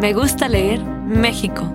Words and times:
Me 0.00 0.12
gusta 0.12 0.48
leer 0.48 0.80
México. 0.84 1.74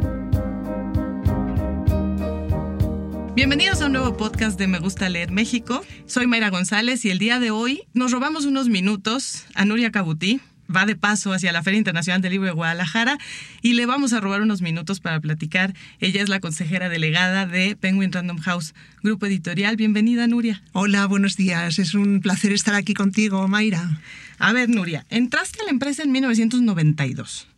Bienvenidos 3.36 3.82
a 3.82 3.88
un 3.88 3.92
nuevo 3.92 4.16
podcast 4.16 4.58
de 4.58 4.68
Me 4.68 4.80
Gusta 4.80 5.10
Leer 5.10 5.30
México. 5.30 5.84
Soy 6.06 6.26
Mayra 6.26 6.50
González 6.50 7.04
y 7.04 7.12
el 7.12 7.20
día 7.20 7.42
de 7.42 7.52
hoy 7.52 7.84
nos 7.94 8.14
robamos 8.14 8.46
unos 8.46 8.70
minutos 8.70 9.44
a 9.56 9.66
Nuria 9.66 9.92
Cabutí. 9.92 10.40
Va 10.74 10.86
de 10.86 10.96
paso 10.96 11.34
hacia 11.34 11.52
la 11.52 11.64
Feria 11.64 11.80
Internacional 11.80 12.22
del 12.22 12.32
Libro 12.32 12.48
de 12.48 12.54
Guadalajara 12.54 13.18
y 13.62 13.74
le 13.74 13.86
vamos 13.86 14.14
a 14.14 14.22
robar 14.22 14.42
unos 14.42 14.62
minutos 14.62 15.02
para 15.02 15.20
platicar. 15.20 15.74
Ella 16.00 16.24
es 16.24 16.30
la 16.30 16.40
consejera 16.40 16.88
delegada 16.88 17.46
de 17.46 17.76
Penguin 17.76 18.14
Random 18.14 18.38
House, 18.38 18.74
grupo 19.04 19.26
editorial. 19.26 19.76
Bienvenida, 19.76 20.28
Nuria. 20.28 20.64
Hola, 20.72 21.06
buenos 21.08 21.36
días. 21.36 21.78
Es 21.78 21.94
un 21.94 22.22
placer 22.22 22.54
estar 22.54 22.74
aquí 22.74 22.94
contigo, 22.94 23.46
Mayra. 23.50 24.00
A 24.40 24.54
ver, 24.54 24.70
Nuria, 24.70 25.06
entraste 25.10 25.60
a 25.60 25.66
la 25.66 25.72
empresa 25.72 26.04
en 26.04 26.14
1992. 26.14 27.50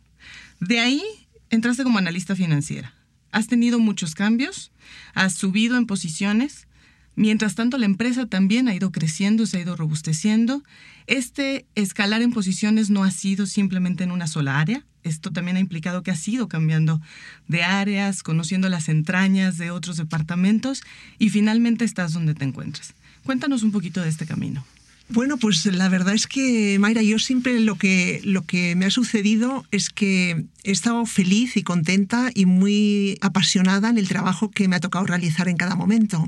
De 0.60 0.80
ahí 0.80 1.02
entraste 1.50 1.84
como 1.84 1.98
analista 1.98 2.34
financiera. 2.34 2.94
Has 3.32 3.46
tenido 3.46 3.78
muchos 3.78 4.14
cambios, 4.14 4.72
has 5.14 5.34
subido 5.34 5.76
en 5.76 5.86
posiciones. 5.86 6.66
Mientras 7.14 7.54
tanto, 7.54 7.78
la 7.78 7.86
empresa 7.86 8.26
también 8.26 8.68
ha 8.68 8.74
ido 8.74 8.92
creciendo, 8.92 9.46
se 9.46 9.58
ha 9.58 9.60
ido 9.60 9.76
robusteciendo. 9.76 10.62
Este 11.06 11.66
escalar 11.74 12.22
en 12.22 12.32
posiciones 12.32 12.90
no 12.90 13.04
ha 13.04 13.10
sido 13.10 13.46
simplemente 13.46 14.04
en 14.04 14.10
una 14.10 14.26
sola 14.26 14.58
área. 14.58 14.84
Esto 15.02 15.30
también 15.30 15.56
ha 15.56 15.60
implicado 15.60 16.02
que 16.02 16.10
has 16.10 16.26
ido 16.26 16.48
cambiando 16.48 17.00
de 17.46 17.62
áreas, 17.62 18.22
conociendo 18.22 18.68
las 18.68 18.88
entrañas 18.88 19.56
de 19.56 19.70
otros 19.70 19.96
departamentos 19.96 20.82
y 21.18 21.30
finalmente 21.30 21.84
estás 21.84 22.12
donde 22.12 22.34
te 22.34 22.44
encuentras. 22.44 22.94
Cuéntanos 23.24 23.62
un 23.62 23.72
poquito 23.72 24.02
de 24.02 24.08
este 24.08 24.26
camino. 24.26 24.64
Bueno, 25.08 25.36
pues 25.36 25.64
la 25.66 25.88
verdad 25.88 26.14
es 26.14 26.26
que, 26.26 26.78
Mayra, 26.80 27.00
yo 27.00 27.20
siempre 27.20 27.60
lo 27.60 27.76
que, 27.76 28.20
lo 28.24 28.42
que 28.42 28.74
me 28.74 28.86
ha 28.86 28.90
sucedido 28.90 29.64
es 29.70 29.88
que 29.88 30.44
he 30.64 30.70
estado 30.72 31.06
feliz 31.06 31.56
y 31.56 31.62
contenta 31.62 32.30
y 32.34 32.44
muy 32.44 33.16
apasionada 33.20 33.88
en 33.88 33.98
el 33.98 34.08
trabajo 34.08 34.50
que 34.50 34.66
me 34.66 34.74
ha 34.74 34.80
tocado 34.80 35.06
realizar 35.06 35.48
en 35.48 35.56
cada 35.56 35.76
momento. 35.76 36.26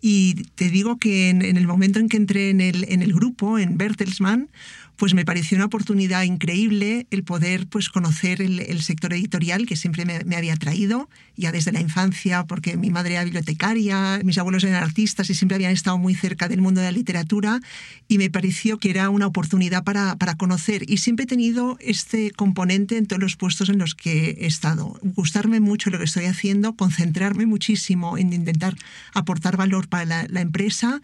Y 0.00 0.44
te 0.54 0.70
digo 0.70 0.98
que 0.98 1.28
en, 1.28 1.42
el 1.42 1.66
momento 1.66 1.98
en 1.98 2.08
que 2.08 2.16
entré 2.16 2.48
en 2.48 2.62
el, 2.62 2.86
en 2.88 3.02
el 3.02 3.12
grupo, 3.12 3.58
en 3.58 3.76
Bertelsmann, 3.76 4.48
pues 4.96 5.14
me 5.14 5.24
pareció 5.24 5.56
una 5.56 5.66
oportunidad 5.66 6.22
increíble 6.22 7.06
el 7.10 7.22
poder 7.22 7.66
pues, 7.66 7.88
conocer 7.88 8.40
el, 8.40 8.82
sector 8.82 9.12
editorial 9.12 9.66
que 9.66 9.76
siempre 9.76 10.04
me, 10.04 10.36
había 10.36 10.54
atraído, 10.54 11.08
ya 11.36 11.52
desde 11.52 11.72
la 11.72 11.80
infancia, 11.80 12.44
porque 12.44 12.76
mi 12.76 12.90
madre 12.90 13.14
era 13.14 13.24
bibliotecaria, 13.24 14.20
mis 14.24 14.38
abuelos 14.38 14.64
eran 14.64 14.82
artistas 14.82 15.28
y 15.30 15.34
siempre 15.34 15.56
habían 15.56 15.72
estado 15.72 15.98
muy 15.98 16.14
cerca 16.14 16.48
del 16.48 16.60
mundo 16.60 16.80
de 16.80 16.86
la 16.86 16.92
literatura 16.92 17.60
y 18.08 18.18
me 18.18 18.30
pareció 18.30 18.78
que 18.78 18.90
era 18.90 19.10
una 19.10 19.26
oportunidad 19.26 19.84
para, 19.84 20.16
para 20.16 20.36
conocer. 20.36 20.88
Y 20.88 20.98
siempre 20.98 21.24
he 21.24 21.26
tenido 21.26 21.76
este 21.80 22.30
componente 22.30 22.96
en 22.96 23.06
todos 23.06 23.20
los 23.20 23.36
puestos 23.36 23.68
en 23.68 23.78
los 23.78 23.94
que 23.94 24.36
he 24.40 24.46
estado. 24.46 24.98
Gustarme 25.02 25.60
mucho 25.60 25.90
lo 25.90 25.98
que 25.98 26.04
estoy 26.04 26.24
haciendo, 26.26 26.74
concentrarme 26.74 27.46
muchísimo 27.46 28.16
en 28.18 28.32
intentar 28.32 28.76
aportar 29.12 29.56
valor 29.56 29.88
para 29.88 30.26
la 30.28 30.40
empresa 30.40 31.00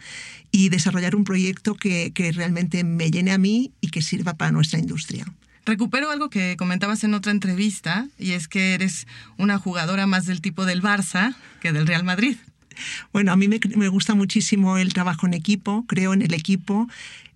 y 0.53 0.69
desarrollar 0.69 1.15
un 1.15 1.23
proyecto 1.23 1.73
que, 1.73 2.11
que 2.13 2.31
realmente 2.31 2.83
me 2.83 3.09
llene 3.09 3.31
a 3.31 3.39
mí 3.39 3.71
y 3.81 3.89
que 3.89 4.03
sirva 4.03 4.35
para 4.35 4.51
nuestra 4.51 4.79
industria. 4.79 5.25
Recupero 5.65 6.11
algo 6.11 6.29
que 6.29 6.55
comentabas 6.57 7.03
en 7.03 7.15
otra 7.15 7.31
entrevista 7.31 8.07
y 8.19 8.33
es 8.33 8.47
que 8.47 8.75
eres 8.75 9.07
una 9.37 9.57
jugadora 9.57 10.05
más 10.05 10.27
del 10.27 10.41
tipo 10.41 10.65
del 10.65 10.83
Barça 10.83 11.35
que 11.59 11.73
del 11.73 11.87
Real 11.87 12.03
Madrid. 12.03 12.37
Bueno, 13.11 13.31
a 13.31 13.35
mí 13.35 13.47
me, 13.47 13.59
me 13.75 13.87
gusta 13.87 14.13
muchísimo 14.13 14.77
el 14.77 14.93
trabajo 14.93 15.25
en 15.25 15.33
equipo, 15.33 15.85
creo 15.87 16.13
en 16.13 16.21
el 16.21 16.35
equipo 16.35 16.87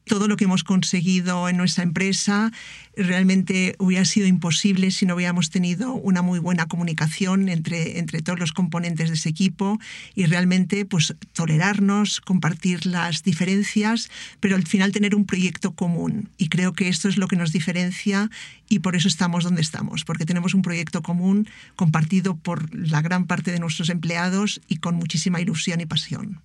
todo 0.07 0.27
lo 0.27 0.37
que 0.37 0.45
hemos 0.45 0.63
conseguido 0.63 1.49
en 1.49 1.57
nuestra 1.57 1.83
empresa 1.83 2.51
realmente 2.95 3.75
hubiera 3.77 4.05
sido 4.05 4.27
imposible 4.27 4.91
si 4.91 5.05
no 5.05 5.15
hubiéramos 5.15 5.49
tenido 5.49 5.93
una 5.93 6.21
muy 6.21 6.39
buena 6.39 6.65
comunicación 6.65 7.47
entre, 7.49 7.99
entre 7.99 8.21
todos 8.21 8.39
los 8.39 8.53
componentes 8.53 9.09
de 9.09 9.15
ese 9.15 9.29
equipo 9.29 9.79
y 10.15 10.25
realmente 10.25 10.85
pues 10.85 11.15
tolerarnos, 11.33 12.21
compartir 12.21 12.85
las 12.85 13.23
diferencias, 13.23 14.09
pero 14.39 14.55
al 14.55 14.65
final 14.65 14.91
tener 14.91 15.15
un 15.15 15.25
proyecto 15.25 15.71
común. 15.71 16.29
Y 16.37 16.49
creo 16.49 16.73
que 16.73 16.87
esto 16.87 17.07
es 17.07 17.17
lo 17.17 17.27
que 17.27 17.35
nos 17.35 17.51
diferencia 17.51 18.29
y 18.69 18.79
por 18.79 18.95
eso 18.95 19.07
estamos 19.07 19.43
donde 19.43 19.61
estamos, 19.61 20.03
porque 20.03 20.25
tenemos 20.25 20.53
un 20.53 20.61
proyecto 20.61 21.01
común 21.01 21.47
compartido 21.75 22.35
por 22.35 22.73
la 22.75 23.01
gran 23.01 23.25
parte 23.25 23.51
de 23.51 23.59
nuestros 23.59 23.89
empleados 23.89 24.61
y 24.67 24.77
con 24.77 24.95
muchísima 24.95 25.39
ilusión 25.41 25.81
y 25.81 25.85
pasión. 25.85 26.41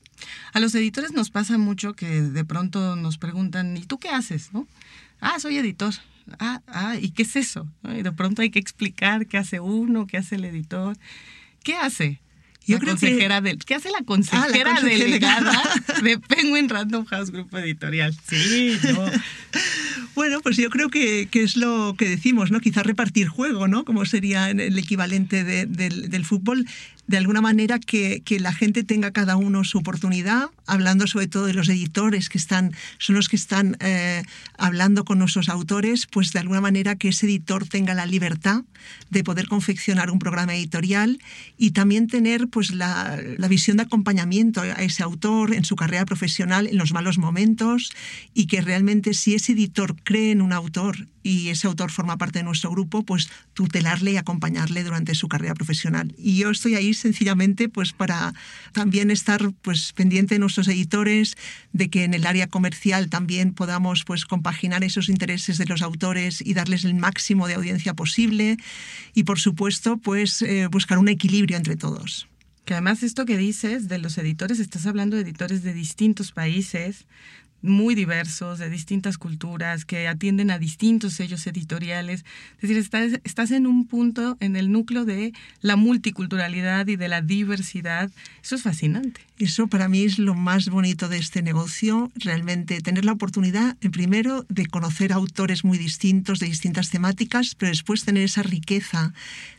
A 0.53 0.61
los 0.61 0.75
editores 0.75 1.13
nos 1.13 1.31
pasa 1.31 1.59
mucho 1.59 1.95
que 1.95 2.23
de 2.23 2.45
pronto 2.45 2.97
nos 2.97 3.19
preguntan, 3.19 3.77
¿y 3.77 3.83
tú 3.83 3.99
qué 3.99 4.11
haces? 4.11 4.53
¿No? 4.53 4.69
Ah, 5.21 5.39
soy 5.41 5.57
editor. 5.57 5.95
Ah, 6.39 6.63
ah, 6.69 6.97
¿y 7.01 7.11
qué 7.11 7.23
es 7.23 7.35
eso? 7.37 7.67
Y 7.85 8.03
de 8.03 8.13
pronto 8.13 8.43
hay 8.43 8.51
que 8.51 8.61
explicar 8.61 9.27
qué 9.27 9.39
hace 9.39 9.61
uno, 9.61 10.07
qué 10.07 10.19
hace 10.19 10.37
el 10.37 10.45
editor. 10.45 10.97
¿Qué 11.65 11.75
hace? 11.75 12.21
Yo 12.67 12.77
la 12.77 12.81
creo 12.81 12.93
consejera 12.93 13.43
que... 13.43 13.49
del, 13.49 13.59
¿Qué 13.65 13.75
hace 13.75 13.91
la 13.91 14.05
consejera, 14.05 14.45
Ah, 14.45 14.49
la 14.49 14.81
consejera 14.81 14.81
delegada 14.81 15.63
de 16.03 16.19
Penguin 16.19 16.69
Random 16.69 17.05
House 17.07 17.31
Grupo 17.31 17.59
Editorial? 17.59 18.17
Sí, 18.29 18.79
no. 18.85 19.05
Bueno, 20.15 20.41
pues 20.43 20.57
yo 20.57 20.69
creo 20.69 20.91
que, 20.91 21.29
que, 21.31 21.43
es 21.43 21.57
lo 21.57 21.95
que 21.97 22.09
decimos, 22.09 22.51
¿no? 22.51 22.61
Quizás 22.61 22.85
repartir 22.85 23.29
juego, 23.29 23.67
¿no? 23.67 23.85
Como 23.85 24.05
sería 24.05 24.51
el 24.51 24.79
equivalente 24.79 25.43
de, 25.43 25.67
del, 25.67 26.11
del 26.11 26.25
fútbol 26.25 26.67
de 27.07 27.17
alguna 27.17 27.41
manera 27.41 27.79
que, 27.79 28.23
que, 28.25 28.41
la 28.41 28.53
gente 28.53 28.85
tenga 28.85 29.11
cada 29.11 29.37
uno 29.37 29.65
su 29.65 29.79
oportunidad, 29.79 30.47
hablando 30.67 31.07
sobre 31.07 31.27
todo 31.27 31.47
de 31.47 31.55
los 31.55 31.69
editores 31.69 32.29
que 32.29 32.39
están, 32.39 32.73
son 32.99 33.17
los 33.17 33.29
que 33.29 33.37
están 33.37 33.77
eh, 33.81 34.23
hablando 34.57 35.05
con 35.05 35.19
nuestros 35.19 35.49
autores, 35.49 36.07
pues 36.07 36.33
de 36.33 36.39
alguna 36.39 36.61
manera 36.61 36.97
que 36.97 37.09
ese 37.09 37.27
editor 37.27 37.67
tenga 37.67 37.95
la 37.95 38.07
libertad 38.07 38.63
de 39.11 39.25
poder 39.25 39.49
confeccionar 39.49 40.11
un 40.11 40.19
programa 40.19 40.55
editorial 40.55 41.19
y 41.59 41.73
también 41.73 42.07
tener 42.07 42.49
pues 42.49 42.73
la, 42.73 43.21
la 43.37 43.49
visión 43.49 43.77
de 43.77 43.85
acompañamiento 43.85 44.63
a 44.63 44.83
ese 44.83 45.03
autor 45.03 45.55
en 45.55 45.65
su 45.65 45.77
carrera 45.77 46.05
profesional 46.07 46.67
en 46.67 46.79
los 46.79 46.93
malos 46.93 47.19
momentos 47.19 47.93
y 48.33 48.47
que 48.47 48.61
realmente 48.61 49.15
si 49.15 49.35
ese 49.35 49.53
editor 49.53 49.97
cree 50.03 50.31
en 50.31 50.41
un 50.43 50.53
autor 50.53 51.09
y 51.23 51.49
ese 51.49 51.67
autor 51.67 51.91
forma 51.91 52.17
parte 52.17 52.41
de 52.41 52.45
nuestro 52.45 52.71
grupo, 52.71 53.05
pues 53.05 53.29
tutelarle 53.55 54.13
y 54.13 54.17
acompañarle 54.17 54.85
durante 54.85 55.15
su 55.15 55.29
carrera 55.29 55.55
profesional. 55.55 56.15
Y 56.19 56.37
yo 56.37 56.51
estoy 56.51 56.75
ahí 56.75 56.95
sencillamente 56.95 57.69
pues 57.69 57.93
para 57.93 58.35
también 58.73 59.11
estar 59.11 59.53
pues 59.63 59.93
pendiente 59.93 60.35
de 60.35 60.39
nuestros 60.39 60.69
editores, 60.69 61.37
de 61.73 61.89
que 61.91 62.05
en 62.05 62.15
el 62.15 62.27
área 62.27 62.47
comercial 62.47 63.09
también 63.09 63.55
podamos 63.55 64.05
pues 64.05 64.25
compaginar 64.25 64.85
esos 64.85 65.09
intereses 65.09 65.59
de 65.59 65.67
los 65.67 65.83
autores 65.83 66.41
y 66.41 66.55
darles 66.55 66.85
el 66.85 66.95
máximo 66.95 67.47
de 67.47 67.55
audiencia 67.55 67.95
posible 67.95 68.57
y 69.15 69.25
por 69.25 69.39
supuesto 69.39 69.97
pues 69.97 70.43
eh, 70.43 70.67
buscar 70.69 70.99
un 70.99 71.09
equilibrio 71.09 71.57
entre 71.57 71.77
todos. 71.77 72.29
Que 72.65 72.75
además 72.75 73.03
esto 73.03 73.27
que 73.27 73.37
dices 73.37 73.89
de 73.89 73.99
los 73.99 74.19
editores, 74.19 74.61
estás 74.61 74.87
hablando 74.87 75.17
de 75.17 75.23
editores 75.23 75.63
de 75.65 75.75
distintos 75.75 76.31
países, 76.31 77.07
muy 77.63 77.95
diversos, 77.95 78.59
de 78.59 78.69
distintas 78.69 79.19
culturas, 79.19 79.85
que 79.85 80.09
atienden 80.09 80.51
a 80.51 80.59
distintos 80.59 81.15
sellos 81.15 81.47
editoriales. 81.47 82.25
Es 82.57 82.63
decir, 82.63 82.77
estás, 82.77 83.21
estás 83.25 83.51
en 83.53 83.67
un 83.67 83.87
punto, 83.87 84.37
en 84.41 84.57
el 84.57 84.71
núcleo 84.71 85.05
de 85.05 85.33
la 85.61 85.77
multiculturalidad 85.77 86.87
y 86.89 86.97
de 86.97 87.09
la 87.09 87.23
diversidad. 87.23 88.11
Eso 88.43 88.57
es 88.57 88.63
fascinante. 88.63 89.21
Eso 89.43 89.67
para 89.67 89.89
mí 89.89 90.05
es 90.05 90.21
lo 90.21 90.37
más 90.37 90.69
bonito 90.69 91.09
de 91.09 91.19
este 91.19 91.43
negocio, 91.43 92.13
realmente 92.15 92.81
tener 92.81 93.05
la 93.05 93.11
oportunidad, 93.11 93.77
primero, 93.91 94.47
de 94.49 94.67
conocer 94.67 95.13
autores 95.13 95.65
muy 95.65 95.79
distintos, 95.79 96.39
de 96.39 96.47
distintas 96.47 96.91
temáticas, 96.91 97.57
pero 97.57 97.71
después 97.71 98.05
tener 98.05 98.23
esa 98.23 98.45
riqueza 98.45 99.13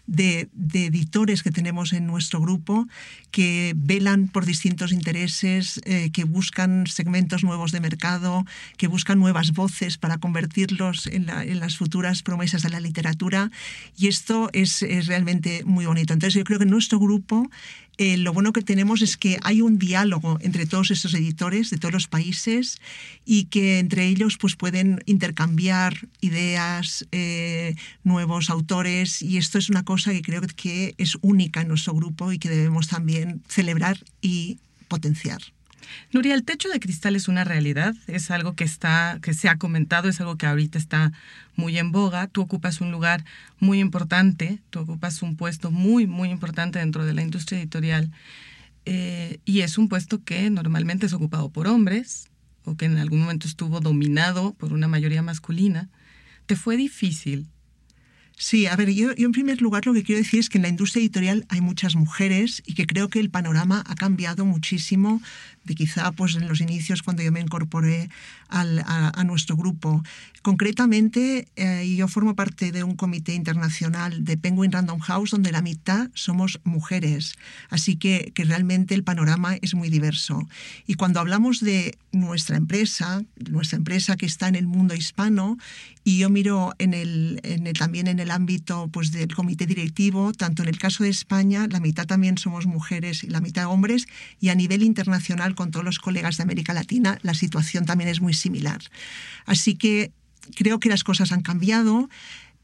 de, 0.07 0.47
de, 0.53 0.85
editores 0.85 1.43
que 1.43 1.51
tenemos 1.51 1.91
en 1.91 2.07
nuestro 2.07 2.39
grupo 2.39 2.87
que 3.31 3.73
velan 3.75 4.29
por 4.29 4.45
distintos 4.45 4.93
intereses, 4.93 5.81
eh, 5.83 6.11
que 6.11 6.23
buscan 6.23 6.87
segmentos 6.87 7.43
nuevos 7.43 7.73
de 7.73 7.81
mercado, 7.81 8.45
que 8.77 8.87
buscan 8.87 9.19
nuevas 9.19 9.51
voces 9.51 9.97
para 9.97 10.17
convertirlos 10.17 11.07
en, 11.07 11.25
la, 11.25 11.43
en 11.43 11.59
las 11.59 11.75
futuras 11.75 12.23
promesas 12.23 12.61
de 12.63 12.69
la 12.69 12.79
literatura. 12.79 13.51
Y 13.97 14.07
esto 14.07 14.49
es, 14.53 14.81
es, 14.81 15.07
realmente 15.07 15.63
muy 15.65 15.85
bonito. 15.85 16.13
Entonces 16.13 16.35
yo 16.35 16.45
creo 16.45 16.59
que 16.59 16.65
nuestro 16.65 16.99
grupo 16.99 17.49
eh, 17.97 18.17
lo 18.17 18.33
bueno 18.33 18.53
que 18.53 18.61
tenemos 18.61 19.01
es 19.01 19.17
que 19.17 19.37
hay 19.43 19.61
un 19.61 19.77
diálogo 19.77 20.37
entre 20.41 20.65
todos 20.65 20.89
esos 20.89 21.13
editores 21.13 21.69
de 21.69 21.77
todos 21.77 21.93
los 21.93 22.07
países 22.07 22.79
y 23.23 23.45
que 23.45 23.79
entre 23.79 24.07
ellos 24.07 24.37
pues, 24.39 24.55
pueden 24.55 25.03
intercambiar 25.05 26.07
ideas, 26.19 27.05
eh, 27.11 27.75
nuevos 28.03 28.49
autores 28.49 29.21
y 29.21 29.37
esto 29.37 29.59
es 29.59 29.69
una 29.69 29.83
cosa 29.83 30.11
que 30.11 30.21
creo 30.21 30.41
que 30.55 30.95
es 30.97 31.17
única 31.21 31.61
en 31.61 31.67
nuestro 31.67 31.93
grupo 31.93 32.31
y 32.31 32.39
que 32.39 32.49
debemos 32.49 32.87
también 32.87 33.43
celebrar 33.47 33.97
y 34.21 34.57
potenciar. 34.87 35.41
Nuria, 36.11 36.35
el 36.35 36.43
techo 36.43 36.69
de 36.69 36.79
cristal 36.79 37.15
es 37.15 37.27
una 37.27 37.43
realidad, 37.43 37.95
es 38.07 38.31
algo 38.31 38.55
que 38.55 38.63
está, 38.63 39.19
que 39.21 39.33
se 39.33 39.49
ha 39.49 39.57
comentado, 39.57 40.09
es 40.09 40.19
algo 40.19 40.37
que 40.37 40.45
ahorita 40.45 40.77
está 40.77 41.11
muy 41.55 41.77
en 41.77 41.91
boga. 41.91 42.27
Tú 42.27 42.41
ocupas 42.41 42.81
un 42.81 42.91
lugar 42.91 43.23
muy 43.59 43.79
importante, 43.79 44.59
tú 44.69 44.79
ocupas 44.79 45.21
un 45.21 45.35
puesto 45.35 45.71
muy, 45.71 46.07
muy 46.07 46.29
importante 46.29 46.79
dentro 46.79 47.05
de 47.05 47.13
la 47.13 47.21
industria 47.21 47.59
editorial. 47.59 48.11
Eh, 48.85 49.39
y 49.45 49.61
es 49.61 49.77
un 49.77 49.87
puesto 49.87 50.23
que 50.23 50.49
normalmente 50.49 51.05
es 51.05 51.13
ocupado 51.13 51.49
por 51.49 51.67
hombres 51.67 52.29
o 52.65 52.75
que 52.75 52.85
en 52.85 52.97
algún 52.97 53.21
momento 53.21 53.47
estuvo 53.47 53.79
dominado 53.79 54.53
por 54.53 54.73
una 54.73 54.87
mayoría 54.87 55.21
masculina. 55.21 55.89
¿Te 56.45 56.55
fue 56.55 56.75
difícil 56.75 57.47
Sí, 58.35 58.65
a 58.65 58.75
ver, 58.75 58.91
yo, 58.91 59.13
yo, 59.13 59.25
en 59.27 59.31
primer 59.31 59.61
lugar 59.61 59.85
lo 59.85 59.93
que 59.93 60.03
quiero 60.03 60.19
decir 60.21 60.39
es 60.39 60.49
que 60.49 60.57
en 60.57 60.63
la 60.63 60.67
industria 60.69 61.01
editorial 61.01 61.45
hay 61.49 61.61
muchas 61.61 61.95
mujeres 61.95 62.63
y 62.65 62.73
que 62.73 62.87
creo 62.87 63.07
que 63.07 63.19
el 63.19 63.29
panorama 63.29 63.83
ha 63.87 63.95
cambiado 63.95 64.43
muchísimo 64.43 65.21
de 65.63 65.75
quizá 65.75 66.11
pues, 66.11 66.35
en 66.35 66.47
los 66.47 66.61
inicios 66.61 67.03
cuando 67.03 67.23
yo 67.23 67.31
me 67.31 67.39
incorporé 67.39 68.09
al, 68.49 68.83
a, 68.85 69.23
nuestro 69.23 69.55
grupo. 69.55 70.03
Concretamente, 70.41 71.47
eh, 71.55 71.95
yo 71.95 72.07
formo 72.07 72.35
parte 72.35 72.71
de 72.71 72.83
un 72.83 72.95
comité 72.95 73.33
internacional 73.33 74.25
de 74.25 74.37
Penguin 74.37 74.71
Random 74.71 74.99
House 74.99 75.31
donde 75.31 75.51
la 75.51 75.61
mitad 75.61 76.09
somos 76.13 76.59
mujeres, 76.63 77.35
así 77.69 77.95
que, 77.95 78.31
que 78.35 78.43
realmente 78.43 78.93
el 78.93 79.03
panorama 79.03 79.55
es 79.61 79.73
muy 79.73 79.89
diverso. 79.89 80.47
Y 80.85 80.95
cuando 80.95 81.19
hablamos 81.19 81.61
de 81.61 81.97
nuestra 82.11 82.57
empresa, 82.57 83.23
nuestra 83.49 83.77
empresa 83.77 84.17
que 84.17 84.25
está 84.25 84.49
en 84.49 84.55
el 84.55 84.67
mundo 84.67 84.93
hispano, 84.93 85.57
y 86.03 86.19
yo 86.19 86.29
miro 86.29 86.73
en 86.79 86.93
el, 86.93 87.39
en 87.43 87.65
el, 87.65 87.73
también 87.73 88.07
en 88.07 88.19
el 88.19 88.22
ámbito 88.31 88.89
pues, 88.91 89.11
del 89.11 89.33
comité 89.33 89.65
directivo, 89.65 90.33
tanto 90.33 90.63
en 90.63 90.69
el 90.69 90.77
caso 90.77 91.03
de 91.03 91.09
España, 91.09 91.67
la 91.69 91.79
mitad 91.79 92.05
también 92.05 92.37
somos 92.37 92.65
mujeres 92.65 93.23
y 93.23 93.27
la 93.27 93.41
mitad 93.41 93.67
hombres, 93.67 94.07
y 94.39 94.49
a 94.49 94.55
nivel 94.55 94.83
internacional 94.83 95.55
con 95.55 95.71
todos 95.71 95.85
los 95.85 95.99
colegas 95.99 96.37
de 96.37 96.43
América 96.43 96.73
Latina, 96.73 97.19
la 97.21 97.33
situación 97.33 97.85
también 97.85 98.09
es 98.09 98.21
muy 98.21 98.33
similar. 98.33 98.81
Así 99.45 99.75
que 99.75 100.11
creo 100.55 100.79
que 100.79 100.89
las 100.89 101.03
cosas 101.03 101.31
han 101.31 101.41
cambiado. 101.41 102.09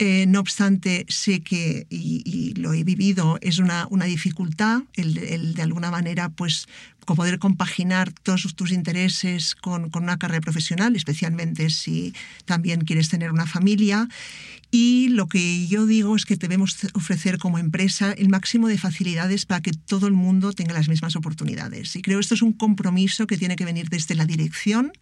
Eh, 0.02 0.26
no 0.28 0.40
obstante, 0.40 1.06
sé 1.10 1.42
que, 1.42 1.86
y, 1.90 2.54
lo 2.54 2.74
he 2.74 2.86
vivido, 2.86 3.38
es 3.42 3.60
una, 3.60 3.86
una 3.90 4.06
dificultad 4.06 4.84
el, 4.94 5.54
de 5.54 5.62
alguna 5.62 5.92
manera 5.92 6.30
pues, 6.30 6.68
poder 7.06 7.38
compaginar 7.38 8.14
todos 8.14 8.56
tus 8.56 8.72
intereses 8.72 9.56
con, 9.56 9.90
con, 9.90 10.04
una 10.04 10.18
carrera 10.18 10.40
profesional, 10.40 10.96
especialmente 10.96 11.70
si 11.70 12.14
también 12.46 12.82
quieres 12.82 13.10
tener 13.10 13.34
una 13.34 13.46
familia. 13.46 14.08
Y 14.72 15.10
lo 15.10 15.28
que 15.28 15.68
yo 15.68 15.86
digo 15.86 16.16
es 16.16 16.26
que 16.26 16.38
debemos 16.38 16.78
ofrecer 16.94 17.38
como 17.38 17.58
empresa 17.58 18.14
el 18.14 18.30
máximo 18.30 18.70
de 18.70 18.78
facilidades 18.78 19.46
para 19.46 19.62
que 19.62 19.72
todo 19.72 20.08
el 20.08 20.14
mundo 20.14 20.54
tenga 20.54 20.74
las 20.74 20.88
mismas 20.88 21.18
oportunidades. 21.18 21.96
Y 21.96 22.02
creo 22.02 22.20
que 22.20 22.22
esto 22.22 22.36
es 22.36 22.42
un 22.42 22.54
compromiso 22.54 23.28
que 23.28 23.38
tiene 23.38 23.56
que 23.58 23.66
venir 23.66 23.90
desde 23.90 24.16
la 24.16 24.26
dirección 24.26 24.94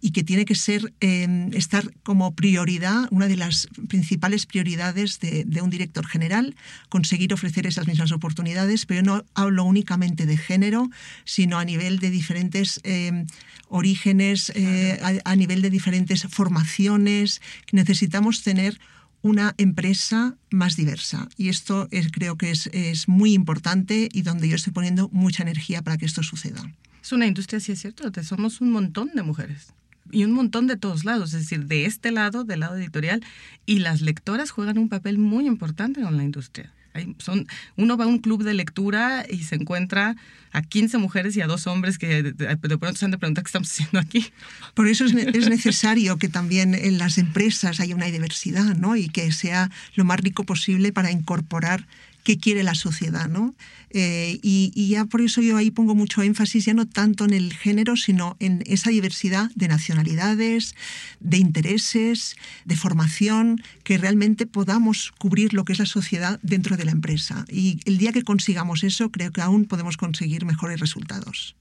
y 0.00 0.12
que 0.12 0.24
tiene 0.24 0.44
que 0.44 0.54
ser 0.54 0.92
em, 1.00 1.52
estar 1.54 1.92
como 2.02 2.34
prioridad, 2.34 3.08
una 3.10 3.26
de 3.26 3.36
las 3.36 3.68
principales 3.88 4.46
prioridades 4.46 5.18
de, 5.20 5.46
un 5.62 5.70
director 5.70 6.06
general, 6.06 6.54
conseguir 6.88 7.32
ofrecer 7.32 7.66
esas 7.66 7.86
mismas 7.86 8.12
oportunidades, 8.12 8.86
pero 8.86 9.02
no 9.02 9.24
hablo 9.34 9.64
únicamente 9.64 10.26
de 10.26 10.36
género, 10.36 10.90
sino 11.24 11.58
a 11.58 11.64
nivel 11.64 11.98
de 11.98 12.10
diferentes 12.10 12.80
em, 12.84 13.26
orígenes, 13.68 14.52
eh, 14.54 14.98
a, 15.02 15.30
a 15.30 15.36
nivel 15.36 15.62
de 15.62 15.70
diferentes 15.70 16.22
formaciones. 16.30 17.40
Necesitamos 17.72 18.42
tener 18.42 18.78
una 19.22 19.54
empresa 19.58 20.36
más 20.50 20.76
diversa. 20.76 21.28
Y 21.36 21.48
esto 21.48 21.88
es, 21.90 22.10
creo 22.10 22.36
que 22.36 22.50
es, 22.50 22.68
es, 22.72 23.08
muy 23.08 23.34
importante 23.34 24.08
y 24.12 24.22
donde 24.22 24.48
yo 24.48 24.56
estoy 24.56 24.72
poniendo 24.72 25.08
mucha 25.10 25.42
energía 25.42 25.82
para 25.82 25.98
que 25.98 26.06
esto 26.06 26.22
suceda. 26.22 26.62
Es 27.02 27.12
una 27.12 27.26
industria, 27.26 27.60
sí 27.60 27.72
es 27.72 27.80
cierto, 27.80 28.10
somos 28.22 28.60
un 28.60 28.70
montón 28.70 29.10
de 29.14 29.22
mujeres. 29.22 29.72
Y 30.10 30.24
un 30.24 30.32
montón 30.32 30.66
de 30.66 30.76
todos 30.76 31.04
lados, 31.04 31.34
es 31.34 31.40
decir, 31.40 31.66
de 31.66 31.84
este 31.84 32.10
lado, 32.10 32.44
del 32.44 32.60
lado 32.60 32.76
editorial, 32.76 33.24
y 33.66 33.80
las 33.80 34.00
lectoras 34.00 34.50
juegan 34.50 34.78
un 34.78 34.88
papel 34.88 35.18
muy 35.18 35.46
importante 35.46 36.00
en 36.00 36.16
la 36.16 36.24
industria. 36.24 36.72
son, 37.18 37.46
uno 37.76 37.96
va 37.96 38.04
a 38.04 38.08
un 38.08 38.18
club 38.18 38.42
de 38.42 38.54
lectura 38.54 39.24
y 39.28 39.44
se 39.44 39.56
encuentra 39.56 40.16
a 40.52 40.62
15 40.62 40.98
mujeres 40.98 41.36
y 41.36 41.40
a 41.40 41.46
dos 41.46 41.66
hombres 41.66 41.98
que 41.98 42.22
de, 42.22 42.78
pronto 42.78 42.94
se 42.94 43.04
han 43.04 43.10
de 43.10 43.18
preguntar 43.18 43.44
qué 43.44 43.48
estamos 43.48 43.70
haciendo 43.70 43.98
aquí. 43.98 44.26
Por 44.74 44.88
eso 44.88 45.04
es, 45.04 45.14
es, 45.14 45.48
necesario 45.48 46.16
que 46.16 46.28
también 46.28 46.74
en 46.74 46.98
las 46.98 47.18
empresas 47.18 47.80
haya 47.80 47.94
una 47.94 48.06
diversidad 48.06 48.76
¿no? 48.76 48.96
y 48.96 49.08
que 49.08 49.30
sea 49.32 49.70
lo 49.94 50.04
más 50.04 50.20
rico 50.20 50.44
posible 50.44 50.92
para 50.92 51.10
incorporar 51.10 51.86
qué 52.28 52.36
quiere 52.36 52.62
la 52.62 52.74
sociedad, 52.74 53.26
¿no? 53.26 53.54
Eh, 53.88 54.38
y, 54.42 54.88
ya 54.88 55.06
por 55.06 55.22
eso 55.22 55.40
yo 55.40 55.56
ahí 55.56 55.70
pongo 55.70 55.94
mucho 55.94 56.20
énfasis, 56.22 56.66
ya 56.66 56.74
no 56.74 56.86
tanto 56.86 57.24
en 57.24 57.32
el 57.32 57.54
género, 57.54 57.96
sino 57.96 58.36
en 58.38 58.62
esa 58.66 58.90
diversidad 58.90 59.50
de 59.54 59.66
nacionalidades, 59.66 60.74
de 61.20 61.38
intereses, 61.38 62.36
de 62.66 62.76
formación, 62.76 63.62
que 63.82 63.96
realmente 63.96 64.44
podamos 64.44 65.10
cubrir 65.16 65.54
lo 65.54 65.64
que 65.64 65.72
es 65.72 65.78
la 65.78 65.86
sociedad 65.86 66.38
dentro 66.42 66.76
de 66.76 66.84
la 66.84 66.92
empresa. 66.92 67.46
Y 67.50 67.80
el 67.86 67.96
día 67.96 68.12
que 68.12 68.24
consigamos 68.24 68.84
eso, 68.84 69.10
creo 69.10 69.32
que 69.32 69.40
aún 69.40 69.64
podemos 69.64 69.96
conseguir 69.96 70.44
mejores 70.44 70.80
resultados. 70.80 71.56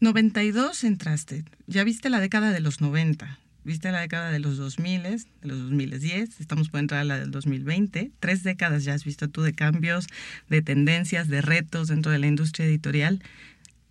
92 0.00 0.84
entraste, 0.84 1.44
ya 1.66 1.82
viste 1.82 2.10
la 2.10 2.20
década 2.20 2.52
de 2.52 2.60
los 2.60 2.82
90 2.82 3.38
viste 3.64 3.90
la 3.90 4.00
década 4.00 4.30
de 4.30 4.38
los 4.38 4.56
2000, 4.56 5.02
de 5.02 5.18
los 5.42 5.58
2010, 5.58 6.40
estamos 6.40 6.68
por 6.68 6.80
entrar 6.80 7.00
a 7.00 7.04
la 7.04 7.18
del 7.18 7.30
2020, 7.30 8.12
tres 8.20 8.42
décadas 8.42 8.84
ya 8.84 8.94
has 8.94 9.04
visto 9.04 9.28
tú 9.28 9.42
de 9.42 9.52
cambios, 9.52 10.06
de 10.48 10.62
tendencias, 10.62 11.28
de 11.28 11.40
retos 11.40 11.88
dentro 11.88 12.12
de 12.12 12.18
la 12.18 12.26
industria 12.26 12.66
editorial. 12.66 13.22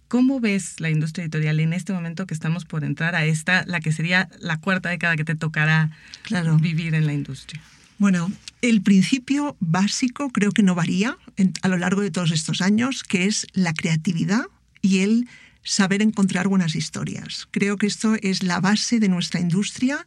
¿Cómo 0.08 0.40
ves 0.40 0.80
la 0.80 0.92
industria 0.92 1.24
editorial 1.24 1.60
en 1.60 1.74
este 1.74 1.92
momento 1.92 2.28
que 2.28 2.36
estamos 2.36 2.66
por 2.66 2.84
entrar 2.84 3.16
a 3.16 3.26
esta, 3.26 3.66
la 3.66 3.80
que 3.80 3.92
sería 3.92 4.30
la 4.40 4.58
cuarta 4.58 4.90
década 4.90 5.16
que 5.16 5.26
te 5.26 5.36
tocará 5.36 5.90
claro. 6.22 6.58
vivir 6.58 6.94
en 6.94 7.08
la 7.08 7.14
industria? 7.14 7.62
Bueno, 7.98 8.32
el 8.62 8.82
principio 8.82 9.56
básico 9.60 10.30
creo 10.30 10.52
que 10.52 10.62
no 10.62 10.76
varía 10.76 11.18
a 11.62 11.68
lo 11.68 11.78
largo 11.78 12.02
de 12.02 12.12
todos 12.12 12.32
estos 12.32 12.62
años, 12.62 13.04
que 13.04 13.26
es 13.26 13.48
la 13.54 13.74
creatividad 13.74 14.46
y 14.82 15.00
el 15.00 15.28
saber 15.64 16.02
encontrar 16.02 16.48
buenas 16.48 16.76
historias. 16.76 17.48
Creo 17.52 17.78
que 17.78 17.88
esto 17.88 18.16
es 18.22 18.44
la 18.44 18.60
base 18.60 19.00
de 19.00 19.10
nuestra 19.10 19.40
industria 19.40 20.06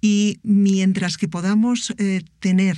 y 0.00 0.38
mientras 0.42 1.16
que 1.16 1.28
podamos 1.28 1.94
eh, 1.98 2.22
tener 2.40 2.76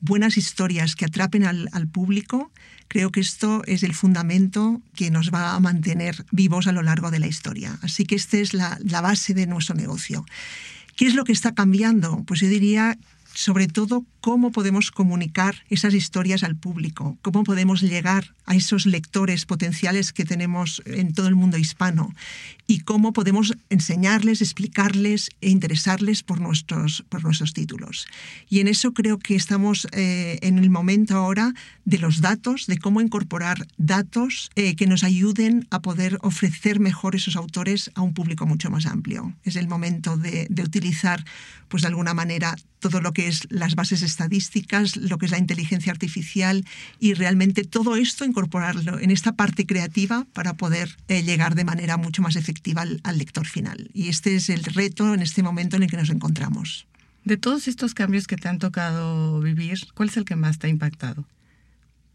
buenas 0.00 0.36
historias 0.36 0.94
que 0.94 1.04
atrapen 1.04 1.44
al, 1.44 1.88
público, 1.88 2.52
creo 2.88 3.10
que 3.10 3.20
esto 3.20 3.62
es 3.66 3.82
el 3.82 3.94
fundamento 3.94 4.80
que 4.94 5.10
nos 5.10 5.32
va 5.32 5.54
a 5.54 5.60
mantener 5.60 6.24
vivos 6.30 6.66
a 6.66 6.72
lo 6.72 6.82
largo 6.82 7.10
de 7.10 7.18
la 7.18 7.26
historia. 7.26 7.78
Así 7.82 8.04
que 8.04 8.14
esta 8.14 8.38
es 8.38 8.54
la, 8.54 8.78
la 8.82 9.00
base 9.00 9.34
de 9.34 9.46
nuestro 9.46 9.74
negocio. 9.74 10.24
¿Qué 10.96 11.06
es 11.06 11.14
lo 11.14 11.24
que 11.24 11.32
está 11.32 11.54
cambiando? 11.54 12.22
Pues 12.26 12.40
yo 12.40 12.48
diría 12.48 12.96
sobre 13.34 13.68
todo 13.68 14.04
cómo 14.20 14.50
podemos 14.50 14.90
comunicar 14.90 15.64
esas 15.68 15.94
historias 15.94 16.42
al 16.42 16.56
público, 16.56 17.18
cómo 17.22 17.44
podemos 17.44 17.82
llegar 17.82 18.34
a 18.46 18.54
esos 18.54 18.86
lectores 18.86 19.46
potenciales 19.46 20.12
que 20.12 20.24
tenemos 20.24 20.82
en 20.86 21.12
todo 21.12 21.28
el 21.28 21.36
mundo 21.36 21.58
hispano 21.58 22.14
y 22.66 22.80
cómo 22.80 23.12
podemos 23.12 23.54
enseñarles, 23.70 24.42
explicarles 24.42 25.30
e 25.40 25.50
interesarles 25.50 26.22
por 26.22 26.40
nuestros, 26.40 27.04
por 27.08 27.22
nuestros 27.24 27.52
títulos. 27.52 28.06
Y 28.48 28.60
en 28.60 28.68
eso 28.68 28.92
creo 28.92 29.18
que 29.18 29.36
estamos 29.36 29.86
eh, 29.92 30.38
en 30.42 30.58
el 30.58 30.70
momento 30.70 31.16
ahora 31.16 31.54
de 31.84 31.98
los 31.98 32.20
datos, 32.20 32.66
de 32.66 32.78
cómo 32.78 33.00
incorporar 33.00 33.66
datos 33.78 34.50
eh, 34.54 34.76
que 34.76 34.86
nos 34.86 35.04
ayuden 35.04 35.66
a 35.70 35.80
poder 35.80 36.18
ofrecer 36.22 36.80
mejor 36.80 37.16
esos 37.16 37.36
autores 37.36 37.90
a 37.94 38.02
un 38.02 38.12
público 38.12 38.46
mucho 38.46 38.70
más 38.70 38.86
amplio. 38.86 39.34
Es 39.44 39.56
el 39.56 39.68
momento 39.68 40.16
de, 40.16 40.46
de 40.50 40.62
utilizar, 40.62 41.24
pues 41.68 41.82
de 41.82 41.88
alguna 41.88 42.12
manera, 42.12 42.54
todo 42.80 43.00
lo 43.00 43.12
que 43.12 43.28
es 43.28 43.46
las 43.50 43.74
bases 43.74 44.02
estadísticas, 44.18 44.96
lo 44.96 45.16
que 45.18 45.26
es 45.26 45.32
la 45.32 45.38
inteligencia 45.38 45.92
artificial 45.92 46.64
y 46.98 47.14
realmente 47.14 47.62
todo 47.62 47.94
esto 47.94 48.24
incorporarlo 48.24 48.98
en 48.98 49.12
esta 49.12 49.32
parte 49.32 49.64
creativa 49.64 50.26
para 50.32 50.54
poder 50.54 50.96
eh, 51.06 51.22
llegar 51.22 51.54
de 51.54 51.64
manera 51.64 51.96
mucho 51.96 52.20
más 52.20 52.34
efectiva 52.34 52.82
al, 52.82 53.00
al 53.04 53.18
lector 53.18 53.46
final. 53.46 53.90
Y 53.94 54.08
este 54.08 54.34
es 54.34 54.48
el 54.48 54.64
reto 54.64 55.14
en 55.14 55.22
este 55.22 55.44
momento 55.44 55.76
en 55.76 55.84
el 55.84 55.90
que 55.90 55.96
nos 55.96 56.10
encontramos. 56.10 56.86
De 57.24 57.36
todos 57.36 57.68
estos 57.68 57.94
cambios 57.94 58.26
que 58.26 58.36
te 58.36 58.48
han 58.48 58.58
tocado 58.58 59.40
vivir, 59.40 59.78
¿cuál 59.94 60.08
es 60.08 60.16
el 60.16 60.24
que 60.24 60.34
más 60.34 60.58
te 60.58 60.66
ha 60.66 60.70
impactado? 60.70 61.24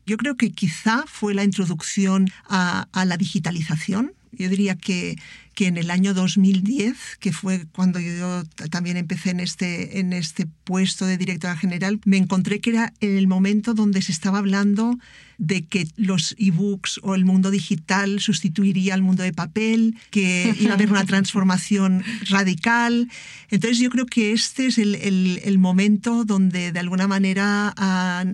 Yo 0.06 0.18
creo 0.18 0.36
que 0.36 0.52
quizá 0.52 1.06
fue 1.08 1.34
la 1.34 1.46
introducción 1.46 2.30
a, 2.50 2.88
a 2.92 3.06
la 3.06 3.16
digitalización. 3.16 4.12
Yo 4.34 4.50
diría 4.50 4.76
que, 4.76 5.16
que 5.54 5.68
en 5.68 5.78
el 5.78 5.92
año 5.92 6.14
2010, 6.14 7.18
que 7.20 7.32
fue 7.32 7.66
cuando 7.72 8.00
yo 8.00 8.44
también 8.70 8.98
empecé 8.98 9.32
en 9.32 9.40
este, 9.40 10.00
en 10.00 10.14
este 10.14 10.48
puesto 10.64 11.06
de 11.06 11.18
directora 11.18 11.56
general, 11.56 12.00
me 12.06 12.18
encontré 12.18 12.60
que 12.60 12.72
era 12.72 12.94
el 13.00 13.28
momento 13.28 13.74
donde 13.74 14.02
se 14.02 14.12
estaba 14.12 14.40
hablando 14.40 14.98
de 15.38 15.66
que 15.66 15.88
los 15.98 16.36
ebooks 16.38 17.00
o 17.04 17.16
el 17.16 17.26
mundo 17.26 17.52
digital 17.52 18.20
sustituiría 18.20 18.94
al 18.94 19.02
mundo 19.02 19.24
de 19.24 19.34
papel, 19.34 19.96
que 20.10 20.56
iba 20.60 20.72
a 20.72 20.76
haber 20.76 20.90
una 20.90 21.06
transformación 21.14 22.04
radical. 22.30 23.10
Entonces 23.50 23.80
yo 23.80 23.90
creo 23.90 24.06
que 24.06 24.32
este 24.32 24.68
es 24.68 24.78
el, 24.78 24.96
el, 24.96 25.60
momento 25.60 26.24
donde 26.26 26.72
de 26.72 26.80
alguna 26.80 27.08
manera 27.08 27.74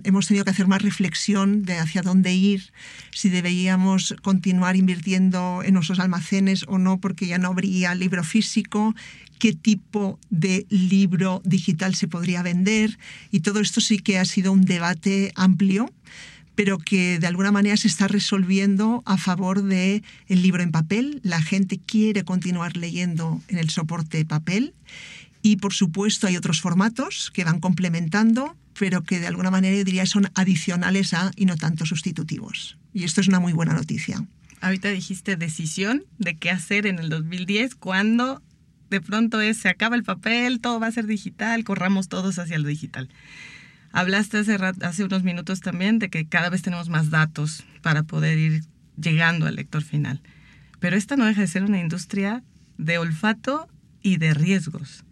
hemos 0.04 0.26
tenido 0.26 0.44
que 0.44 0.50
hacer 0.50 0.66
más 0.66 0.82
reflexión 0.82 1.62
de 1.64 1.78
hacia 1.78 2.02
dónde 2.02 2.32
ir, 2.34 2.72
si 3.12 3.28
deberíamos 3.28 4.14
continuar 4.22 4.76
invirtiendo 4.76 5.62
en 5.64 5.74
nuestros 5.74 6.00
almacenes 6.00 6.64
o 6.68 6.78
no, 6.78 7.00
porque 7.10 7.26
ya 7.26 7.38
no 7.38 7.48
habría 7.48 7.92
libro 7.96 8.22
físico, 8.22 8.94
qué 9.40 9.52
tipo 9.52 10.20
de 10.30 10.64
libro 10.68 11.42
digital 11.44 11.96
se 11.96 12.06
podría 12.06 12.44
vender. 12.44 13.00
Y 13.32 13.40
todo 13.40 13.58
esto 13.58 13.80
sí 13.80 13.98
que 13.98 14.20
ha 14.20 14.24
sido 14.24 14.52
un 14.52 14.64
debate 14.64 15.32
amplio 15.34 15.92
pero 16.54 16.78
que 16.78 17.18
de 17.18 17.26
alguna 17.26 17.52
manera 17.52 17.76
se 17.78 17.88
está 17.88 18.06
resolviendo 18.06 19.02
a 19.06 19.16
favor 19.16 19.64
el 19.72 20.02
libro 20.28 20.62
en 20.62 20.70
papel. 20.70 21.20
La 21.24 21.40
gente 21.40 21.80
quiere 21.84 22.22
continuar 22.22 22.76
leyendo 22.76 23.40
en 23.48 23.56
el 23.56 23.70
soporte 23.70 24.26
papel 24.26 24.74
y 25.40 25.56
por 25.56 25.72
supuesto 25.72 26.26
hay 26.26 26.36
otros 26.36 26.60
formatos 26.60 27.30
que 27.32 27.44
van 27.44 27.60
complementando, 27.60 28.56
pero 28.78 29.02
que 29.02 29.20
de 29.20 29.26
alguna 29.26 29.50
manera 29.50 29.74
yo 29.74 29.84
diría 29.84 30.04
son 30.04 30.30
adicionales 30.34 31.14
a 31.14 31.30
y 31.34 31.46
no 31.46 31.56
tanto 31.56 31.86
sustitutivos. 31.86 32.76
Y 32.92 33.04
esto 33.04 33.22
es 33.22 33.28
una 33.28 33.40
muy 33.40 33.54
buena 33.54 33.72
noticia. 33.72 34.22
Ahorita 34.60 34.88
dijiste 34.90 35.36
decisión 35.36 36.04
de 36.18 36.36
qué 36.36 36.50
hacer 36.50 36.86
en 36.86 36.98
el 36.98 37.08
2010 37.08 37.74
cuando 37.74 38.42
de 38.90 39.00
pronto 39.00 39.40
es, 39.40 39.56
se 39.56 39.68
acaba 39.68 39.96
el 39.96 40.02
papel, 40.02 40.60
todo 40.60 40.80
va 40.80 40.88
a 40.88 40.92
ser 40.92 41.06
digital, 41.06 41.64
corramos 41.64 42.08
todos 42.08 42.38
hacia 42.38 42.58
lo 42.58 42.68
digital. 42.68 43.08
Hablaste 43.92 44.38
hace, 44.38 44.56
hace 44.82 45.04
unos 45.04 45.22
minutos 45.22 45.60
también 45.60 45.98
de 45.98 46.10
que 46.10 46.26
cada 46.26 46.50
vez 46.50 46.62
tenemos 46.62 46.88
más 46.88 47.10
datos 47.10 47.64
para 47.82 48.02
poder 48.02 48.38
ir 48.38 48.64
llegando 49.00 49.46
al 49.46 49.56
lector 49.56 49.82
final. 49.82 50.20
Pero 50.80 50.96
esta 50.96 51.16
no 51.16 51.24
deja 51.24 51.40
de 51.40 51.46
ser 51.46 51.62
una 51.64 51.80
industria 51.80 52.42
de 52.78 52.98
olfato 52.98 53.68
y 54.02 54.16
de 54.16 54.34
riesgos. 54.34 55.04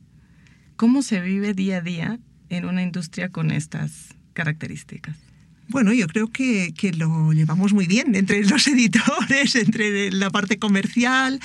¿Cómo 0.77 1.03
se 1.03 1.21
vive 1.21 1.55
día 1.55 1.79
a 1.79 1.81
día 1.81 2.19
en 2.49 2.65
una 2.65 2.83
industria 2.83 3.31
con 3.31 3.51
estas 3.51 4.15
características? 4.33 5.28
Bueno, 5.69 5.93
yo 5.93 6.07
creo 6.07 6.29
que, 6.29 6.73
que, 6.77 6.93
lo 6.93 7.33
llevamos 7.33 7.75
muy 7.75 7.87
bien 7.87 8.15
entre 8.15 8.43
los 8.45 8.67
editores, 8.67 9.55
entre 9.55 10.11
la 10.11 10.31
parte 10.31 10.59
comercial. 10.59 11.41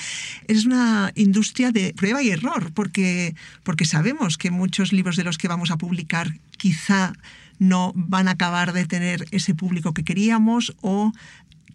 Es 0.48 0.64
una 0.64 1.12
industria 1.14 1.70
de 1.70 1.92
prueba 1.94 2.22
y 2.22 2.30
error, 2.30 2.72
porque, 2.72 3.34
porque 3.62 3.84
sabemos 3.84 4.38
que 4.38 4.50
muchos 4.50 4.92
libros 4.92 5.16
de 5.16 5.24
los 5.24 5.36
que 5.36 5.48
vamos 5.48 5.70
a 5.70 5.76
publicar 5.76 6.34
quizá 6.56 7.12
no 7.58 7.92
van 7.94 8.28
a 8.28 8.32
acabar 8.32 8.72
de 8.72 8.86
tener 8.86 9.26
ese 9.30 9.54
público 9.54 9.92
que 9.92 10.04
queríamos 10.04 10.74
o 10.80 11.12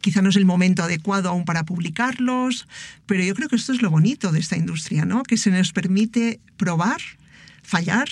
quizá 0.02 0.22
no 0.22 0.30
es 0.30 0.36
el 0.36 0.46
momento 0.46 0.84
adecuado 0.84 1.30
aún 1.30 1.46
para 1.46 1.66
publicarlos, 1.66 2.68
pero 3.06 3.24
yo 3.24 3.36
creo 3.36 3.50
que 3.50 3.58
esto 3.58 3.74
es 3.74 3.82
lo 3.82 3.90
bonito 3.90 4.32
de 4.32 4.40
esta 4.40 4.58
industria, 4.58 5.06
¿no? 5.06 5.24
Que 5.24 5.38
se 5.38 5.52
nos 5.52 5.72
permite 5.72 6.40
probar, 6.58 7.02
fallar 7.64 8.10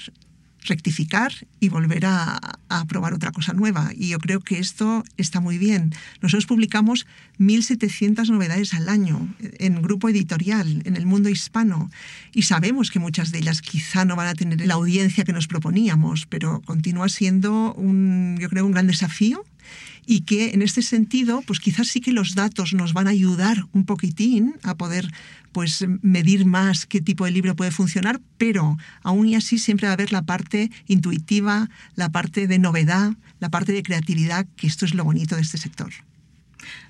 rectificar 0.66 1.32
y 1.60 1.70
volver 1.70 2.06
a, 2.06 2.40
probar 2.88 3.14
otra 3.14 3.32
cosa 3.32 3.54
nueva. 3.54 3.92
Y 3.96 4.10
yo 4.10 4.20
creo 4.20 4.40
que 4.40 4.60
esto 4.60 5.04
está 5.18 5.40
muy 5.40 5.58
bien. 5.58 5.94
Nosotros 6.22 6.46
publicamos 6.46 7.08
1.700 7.40 8.30
novedades 8.30 8.74
al 8.74 8.90
año 8.90 9.34
en 9.40 9.82
grupo 9.82 10.10
editorial, 10.10 10.82
en 10.86 10.96
el 10.96 11.06
mundo 11.06 11.30
hispano, 11.30 11.90
y 12.34 12.44
sabemos 12.44 12.92
que 12.92 13.00
muchas 13.00 13.32
de 13.32 13.40
ellas 13.40 13.62
quizá 13.62 14.06
no 14.06 14.16
van 14.16 14.28
a 14.28 14.34
tener 14.34 14.66
la 14.66 14.76
audiencia 14.76 15.24
que 15.24 15.34
nos 15.34 15.48
proponíamos, 15.48 16.26
pero 16.28 16.62
continúa 16.62 17.10
siendo 17.10 17.74
un, 17.74 18.38
yo 18.40 18.50
creo, 18.50 18.66
un 18.66 18.74
gran 18.74 18.88
desafío 18.88 19.46
y 20.10 20.22
que 20.22 20.52
en 20.54 20.62
este 20.62 20.82
sentido, 20.82 21.44
pues 21.46 21.60
quizás 21.60 21.90
sí 21.90 22.00
que 22.00 22.14
los 22.14 22.34
datos 22.34 22.74
nos 22.74 22.94
van 22.94 23.08
a 23.08 23.12
ayudar 23.12 23.66
un 23.74 23.86
poquitín 23.86 24.56
a 24.64 24.76
poder 24.76 25.12
pues 25.52 25.86
medir 26.02 26.46
más 26.46 26.86
qué 26.86 27.02
tipo 27.02 27.26
de 27.26 27.32
libro 27.32 27.56
puede 27.58 27.72
funcionar, 27.72 28.22
pero 28.38 28.78
aún 29.04 29.28
y 29.28 29.36
así 29.36 29.60
siempre 29.60 29.88
va 29.88 29.92
a 29.92 29.94
haber 29.96 30.14
la 30.14 30.22
parte 30.22 30.72
intuitiva, 30.88 31.70
la 31.96 32.10
parte 32.10 32.48
de 32.48 32.58
novedad, 32.58 33.14
la 33.42 33.50
parte 33.50 33.74
de 33.74 33.84
creatividad, 33.84 34.48
que 34.56 34.68
esto 34.68 34.86
es 34.86 34.94
lo 34.94 35.04
bonito 35.04 35.36
de 35.36 35.42
este 35.42 35.58
sector. 35.58 35.92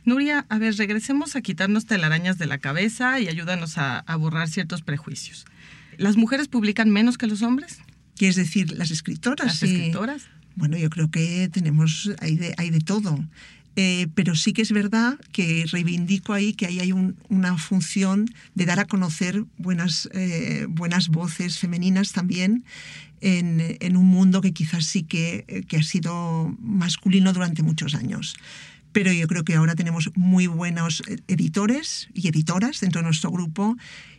Nuria, 0.05 0.45
a 0.49 0.59
ver, 0.59 0.75
regresemos 0.75 1.35
a 1.35 1.41
quitarnos 1.41 1.87
telarañas 1.87 2.37
de 2.37 2.45
la 2.45 2.59
cabeza 2.59 3.19
y 3.19 3.27
ayúdanos 3.27 3.79
a, 3.79 3.99
a 3.99 4.15
borrar 4.15 4.47
ciertos 4.47 4.83
prejuicios. 4.83 5.45
¿Las 5.97 6.17
mujeres 6.17 6.47
publican 6.47 6.91
menos 6.91 7.17
que 7.17 7.25
los 7.25 7.41
hombres? 7.41 7.79
¿Quieres 8.15 8.35
decir 8.35 8.71
las 8.71 8.91
escritoras? 8.91 9.47
Las 9.47 9.63
escritoras. 9.63 10.27
Bueno, 10.57 10.75
yo 10.75 10.89
creo 10.89 11.11
que 11.11 11.49
tenemos, 11.49 12.11
hay 12.19 12.35
de, 12.35 12.55
hay 12.57 12.71
de 12.71 12.79
todo. 12.79 13.23
Eh, 13.75 14.07
pero 14.15 14.35
sí 14.35 14.53
que 14.53 14.63
es 14.63 14.71
verdad 14.71 15.19
que 15.31 15.65
reivindico 15.71 16.33
ahí 16.33 16.53
que 16.53 16.65
ahí 16.65 16.79
hay 16.79 16.91
una 16.91 17.57
función 17.59 18.25
de 18.55 18.65
dar 18.65 18.79
a 18.79 18.85
conocer 18.85 19.45
buenas, 19.59 20.09
eh, 20.13 20.65
buenas 20.67 21.09
voces 21.09 21.59
femeninas 21.59 22.11
también 22.11 22.65
en, 23.21 23.77
en, 23.79 23.95
un 23.95 24.07
mundo 24.07 24.41
que 24.41 24.51
quizás 24.51 24.83
sí 24.87 25.03
que, 25.03 25.63
que 25.67 25.77
ha 25.77 25.83
sido 25.83 26.57
masculino 26.59 27.33
durante 27.33 27.61
muchos 27.61 27.93
años 27.93 28.35
pero 28.93 29.11
yo 29.11 29.27
creo 29.27 29.43
que 29.43 29.53
ahora 29.53 29.75
tenemos 29.75 30.09
muy 30.15 30.47
buenos 30.47 31.03
editores 31.27 32.09
y 32.15 32.29
editoras 32.29 32.79
dentro 32.79 33.01
de 33.01 33.05
nuestro 33.05 33.29
grupo 33.29 33.77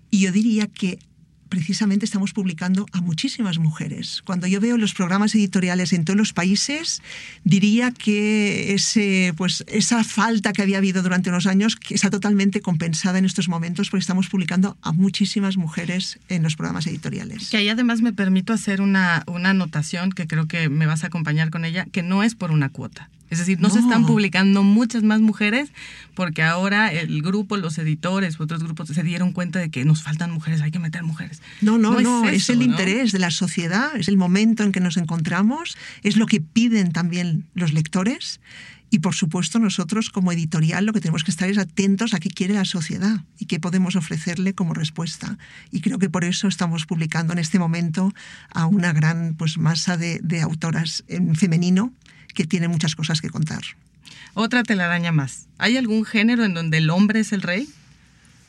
y 0.09 0.21
yo 0.21 0.31
diría 0.31 0.69
que 0.69 1.01
precisamente 1.49 2.05
estamos 2.05 2.33
publicando 2.33 2.87
a 2.93 3.01
muchísimas 3.01 3.59
mujeres. 3.59 4.23
Cuando 4.25 4.47
yo 4.47 4.61
veo 4.61 4.77
los 4.77 4.95
programas 4.95 5.35
editoriales 5.35 5.93
en 5.93 6.05
todos 6.05 6.17
los 6.17 6.33
países, 6.33 7.03
diría 7.45 7.91
que 7.91 8.75
ese, 8.75 9.35
pues, 9.37 9.65
esa 9.67 10.05
falta 10.05 10.53
que 10.53 10.63
había 10.63 10.79
habido 10.79 11.03
durante 11.03 11.31
unos 11.31 11.47
años 11.47 11.77
que 11.77 11.95
está 11.95 12.11
totalmente 12.11 12.61
compensada 12.61 13.19
en 13.19 13.25
estos 13.25 13.49
momentos 13.49 13.91
porque 13.91 14.03
estamos 14.03 14.29
publicando 14.29 14.77
a 14.83 14.93
muchísimas 14.93 15.57
mujeres 15.57 16.19
en 16.29 16.43
los 16.43 16.57
programas 16.57 16.87
editoriales. 16.87 17.51
Que 17.51 17.59
ahí 17.59 17.69
además 17.69 18.03
me 18.03 18.13
permito 18.13 18.53
hacer 18.53 18.81
una, 18.81 19.25
una 19.27 19.51
anotación 19.51 20.11
que 20.11 20.27
creo 20.27 20.47
que 20.47 20.69
me 20.69 20.87
vas 20.87 21.05
a 21.05 21.09
acompañar 21.09 21.51
con 21.51 21.65
ella, 21.65 21.87
que 21.91 22.03
no 22.03 22.23
es 22.23 22.35
por 22.35 22.51
una 22.51 22.69
cuota. 22.71 23.11
Es 23.31 23.39
decir, 23.39 23.61
no, 23.61 23.69
se 23.71 23.81
están 23.81 24.07
publicando 24.07 24.63
muchas 24.63 25.03
más 25.03 25.21
mujeres 25.21 25.71
porque 26.15 26.43
ahora 26.43 26.91
el 26.91 27.23
grupo, 27.23 27.57
los 27.57 27.79
editores, 27.79 28.41
otros 28.41 28.63
grupos 28.63 28.89
se 28.89 29.03
dieron 29.03 29.33
cuenta 29.33 29.59
de 29.59 29.71
que 29.71 29.85
nos 29.85 30.03
faltan 30.03 30.31
mujeres, 30.31 30.63
hay 30.63 30.71
que 30.71 30.79
meter 30.79 31.03
mujeres. 31.03 31.43
No, 31.61 31.79
no, 31.79 32.01
no, 32.01 32.29
es, 32.29 32.49
el 32.49 32.63
interés 32.63 33.13
de 33.13 33.19
la 33.19 33.31
sociedad, 33.31 33.95
es 33.97 34.09
el 34.09 34.17
momento 34.17 34.63
en 34.63 34.73
que 34.73 34.81
nos 34.81 34.97
encontramos, 34.97 35.77
es 36.03 36.17
lo 36.17 36.27
que 36.27 36.41
piden 36.41 36.93
también 36.93 37.45
los 37.55 37.73
lectores. 37.73 38.41
Y 38.91 39.01
por 39.01 39.15
supuesto 39.15 39.59
nosotros 39.59 40.09
como 40.09 40.33
editorial 40.33 40.87
lo 40.87 40.95
que 40.95 41.01
tenemos 41.01 41.23
que 41.23 41.31
estar 41.31 41.51
es 41.51 41.59
atentos 41.59 42.15
a 42.15 42.21
qué 42.21 42.31
quiere 42.31 42.55
la 42.55 42.65
sociedad 42.65 43.23
y 43.39 43.45
qué 43.45 43.61
podemos 43.61 43.97
ofrecerle 43.97 44.55
como 44.55 44.73
respuesta. 44.73 45.37
Y 45.71 45.83
creo 45.83 45.99
que 45.99 46.09
por 46.09 46.25
eso 46.25 46.49
estamos 46.49 46.87
publicando 46.87 47.35
en 47.35 47.39
este 47.39 47.59
momento 47.59 48.15
a 48.49 48.65
una 48.65 48.95
gran 48.95 49.35
pues, 49.35 49.59
masa 49.59 49.99
de, 49.99 50.21
de 50.23 50.41
autoras 50.41 51.05
en 51.07 51.37
femenino 51.37 51.93
que 52.39 52.47
tiene 52.47 52.69
muchas 52.69 52.95
cosas 52.95 53.21
que 53.21 53.31
contar. 53.31 53.63
Otra 54.33 54.63
telaraña 54.63 55.11
más. 55.11 55.49
¿Hay 55.59 55.77
algún 55.77 56.05
género 56.05 56.45
en 56.45 56.55
donde 56.55 56.79
el 56.79 56.89
hombre 56.89 57.19
es 57.19 57.33
el 57.33 57.43
rey? 57.43 57.69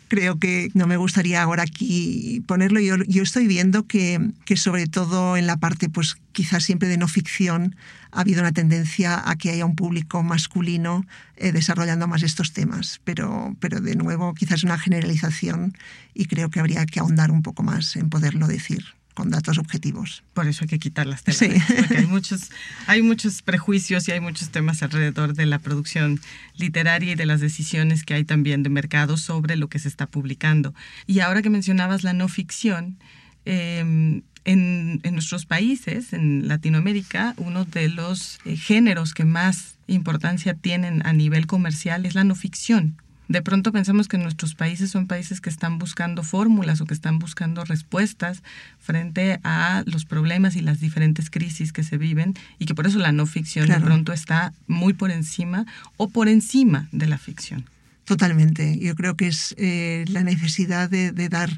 Creo 0.09 0.37
que 0.37 0.69
no 0.75 0.85
me 0.85 0.95
gustaría 0.95 1.41
ahora 1.41 1.63
aquí 1.63 2.43
ponerlo. 2.45 2.79
Yo, 2.79 2.97
yo 3.07 3.23
estoy 3.23 3.47
viendo 3.47 3.87
que, 3.87 4.29
que, 4.45 4.57
sobre 4.57 4.85
todo 4.85 5.37
en 5.37 5.47
la 5.47 5.57
parte, 5.57 5.89
pues 5.89 6.17
quizás 6.33 6.65
siempre 6.65 6.87
de 6.87 6.99
no 6.99 7.07
ficción, 7.07 7.75
ha 8.11 8.21
habido 8.21 8.41
una 8.41 8.51
tendencia 8.51 9.27
a 9.27 9.35
que 9.37 9.49
haya 9.49 9.65
un 9.65 9.75
público 9.75 10.21
masculino 10.21 11.03
eh, 11.35 11.51
desarrollando 11.51 12.07
más 12.07 12.21
estos 12.21 12.53
temas. 12.53 13.01
Pero, 13.05 13.55
pero 13.59 13.79
de 13.81 13.95
nuevo, 13.95 14.35
quizás 14.35 14.63
una 14.63 14.77
generalización 14.77 15.75
y 16.13 16.25
creo 16.25 16.51
que 16.51 16.59
habría 16.59 16.85
que 16.85 16.99
ahondar 16.99 17.31
un 17.31 17.41
poco 17.41 17.63
más 17.63 17.95
en 17.95 18.11
poderlo 18.11 18.45
decir 18.45 18.98
con 19.19 19.31
datos 19.31 19.57
objetivos. 19.57 20.23
Por 20.33 20.47
eso 20.47 20.63
hay 20.63 20.69
que 20.69 20.79
quitar 20.79 21.05
las 21.05 21.23
telas, 21.23 21.61
porque 21.75 21.97
hay 21.97 22.05
muchos, 22.05 22.51
hay 22.87 23.01
muchos 23.01 23.41
prejuicios 23.41 24.07
y 24.07 24.13
hay 24.13 24.21
muchos 24.21 24.47
temas 24.47 24.81
alrededor 24.81 25.33
de 25.33 25.45
la 25.45 25.59
producción 25.59 26.21
literaria 26.55 27.11
y 27.11 27.15
de 27.15 27.25
las 27.25 27.41
decisiones 27.41 28.05
que 28.05 28.13
hay 28.13 28.23
también 28.23 28.63
de 28.63 28.69
mercado 28.69 29.17
sobre 29.17 29.57
lo 29.57 29.67
que 29.67 29.77
se 29.77 29.89
está 29.89 30.07
publicando. 30.07 30.73
Y 31.05 31.19
ahora 31.19 31.41
que 31.41 31.49
mencionabas 31.49 32.05
la 32.05 32.13
no 32.13 32.29
ficción, 32.29 32.97
en, 33.43 34.23
en, 34.45 35.01
nuestros 35.11 35.45
países, 35.45 36.13
en 36.13 36.47
Latinoamérica, 36.47 37.33
uno 37.35 37.65
de 37.65 37.89
los 37.89 38.39
eh, 38.45 38.55
géneros 38.55 39.13
que 39.13 39.25
más 39.25 39.75
importancia 39.87 40.53
tienen 40.53 41.05
a 41.05 41.11
nivel 41.11 41.45
comercial 41.45 42.05
es 42.05 42.15
la 42.15 42.23
no 42.23 42.35
ficción 42.35 42.95
de 43.29 43.43
pronto 43.43 43.71
pensamos 43.71 44.07
que 44.07 44.17
nuestros 44.17 44.55
países 44.55 44.89
son 44.89 45.05
países 45.05 45.39
que 45.39 45.51
están 45.51 45.77
buscando 45.77 46.23
fórmulas 46.23 46.81
o 46.81 46.85
que 46.87 46.95
están 46.95 47.19
buscando 47.19 47.63
respuestas 47.63 48.41
frente 48.79 49.39
a 49.43 49.83
los 49.85 50.03
problemas 50.03 50.55
y 50.55 50.61
las 50.61 50.79
diferentes 50.79 51.29
crisis 51.29 51.71
que 51.71 51.83
se 51.83 51.97
viven 51.97 52.33
y 52.57 52.65
que 52.65 52.73
por 52.73 52.87
eso 52.87 52.97
la 52.97 53.11
no 53.11 53.27
ficción 53.27 53.69
de 53.69 53.79
pronto 53.79 54.13
está 54.13 54.51
muy 54.67 54.93
por 54.93 55.11
encima 55.11 55.67
o 55.95 56.09
por 56.09 56.27
encima 56.27 56.89
de 56.91 57.07
la 57.07 57.19
ficción. 57.19 57.65
Totalmente. 58.03 58.79
Yo 58.79 58.95
creo 58.95 59.15
que 59.15 59.27
es 59.27 59.53
eh, 59.59 60.05
la 60.07 60.23
necesidad 60.23 60.89
de, 60.89 61.11
de 61.11 61.29
dar 61.29 61.51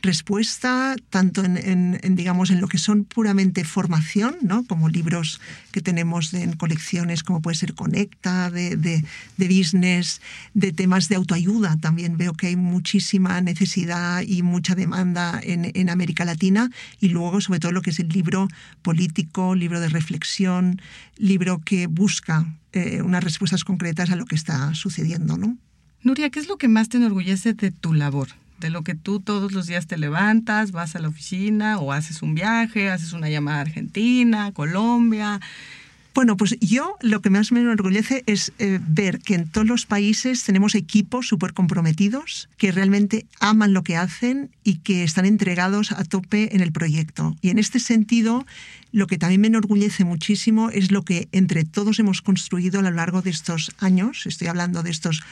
respuesta 0.00 0.94
tanto 1.10 1.44
en, 1.44 1.98
digamos 2.14 2.50
en 2.50 2.60
lo 2.60 2.68
que 2.68 2.78
son 2.78 3.04
puramente 3.04 3.64
formación 3.64 4.36
¿no? 4.42 4.64
como 4.64 4.88
libros 4.88 5.40
que 5.72 5.80
tenemos 5.80 6.32
en 6.34 6.54
colecciones 6.54 7.24
como 7.24 7.42
puede 7.42 7.56
ser 7.56 7.74
Conecta 7.74 8.50
de, 8.50 8.76
de, 8.76 9.04
business 9.38 10.20
de 10.54 10.72
temas 10.72 11.08
de 11.08 11.16
autoayuda 11.16 11.76
también 11.80 12.16
veo 12.16 12.34
que 12.34 12.48
hay 12.48 12.56
muchísima 12.56 13.40
necesidad 13.40 14.22
y 14.22 14.42
mucha 14.42 14.74
demanda 14.74 15.40
en, 15.42 15.70
en 15.74 15.90
América 15.90 16.24
Latina 16.24 16.70
y 17.00 17.08
luego 17.08 17.40
sobre 17.40 17.60
todo 17.60 17.72
lo 17.72 17.82
que 17.82 17.90
es 17.90 17.98
el 17.98 18.08
libro 18.08 18.48
político 18.82 19.54
libro 19.56 19.80
de 19.80 19.88
reflexión 19.88 20.80
libro 21.16 21.60
que 21.64 21.88
busca 21.88 22.46
eh, 22.72 23.02
unas 23.02 23.24
respuestas 23.24 23.64
concretas 23.64 24.10
a 24.10 24.16
lo 24.16 24.26
que 24.26 24.36
está 24.36 24.74
sucediendo 24.74 25.36
¿no? 25.36 25.56
Nuria, 26.02 26.30
¿qué 26.30 26.38
es 26.38 26.46
lo 26.46 26.56
que 26.56 26.68
más 26.68 26.88
te 26.88 26.98
enorgullece 26.98 27.54
de 27.54 27.72
tu 27.72 27.92
labor? 27.92 28.28
De 28.58 28.70
lo 28.70 28.82
que 28.82 28.94
tú 28.94 29.20
todos 29.20 29.52
los 29.52 29.66
días 29.66 29.86
te 29.86 29.98
levantas, 29.98 30.72
vas 30.72 30.96
a 30.96 30.98
la 30.98 31.08
oficina 31.08 31.78
o 31.78 31.92
haces 31.92 32.22
un 32.22 32.34
viaje, 32.34 32.90
haces 32.90 33.12
una 33.12 33.28
llamada 33.28 33.58
a 33.58 33.62
Argentina, 33.62 34.52
Colombia. 34.52 35.40
Bueno, 36.14 36.36
pues 36.36 36.56
yo 36.60 36.96
lo 37.00 37.20
que 37.20 37.30
más 37.30 37.52
me 37.52 37.60
enorgullece 37.60 38.24
es 38.26 38.52
eh, 38.58 38.80
ver 38.82 39.20
que 39.20 39.34
en 39.34 39.46
todos 39.46 39.66
los 39.66 39.86
países 39.86 40.42
tenemos 40.42 40.74
equipos 40.74 41.28
súper 41.28 41.52
comprometidos, 41.52 42.48
que 42.56 42.72
realmente 42.72 43.26
aman 43.38 43.72
lo 43.72 43.84
que 43.84 43.96
hacen 43.96 44.50
y 44.64 44.78
que 44.78 45.04
están 45.04 45.26
entregados 45.26 45.92
a 45.92 46.02
tope 46.04 46.56
en 46.56 46.60
el 46.60 46.72
proyecto. 46.72 47.36
Y 47.40 47.50
en 47.50 47.58
este 47.58 47.78
sentido, 47.78 48.46
lo 48.90 49.06
que 49.06 49.18
también 49.18 49.42
me 49.42 49.46
enorgullece 49.46 50.04
muchísimo 50.04 50.70
es 50.70 50.90
lo 50.90 51.04
que 51.04 51.28
entre 51.30 51.64
todos 51.64 51.98
hemos 52.00 52.20
construido 52.20 52.80
a 52.80 52.82
lo 52.82 52.90
largo 52.90 53.22
de 53.22 53.30
estos 53.30 53.70
años. 53.78 54.26
Estoy 54.26 54.48
hablando 54.48 54.82
de 54.82 54.90
estos 54.90 55.22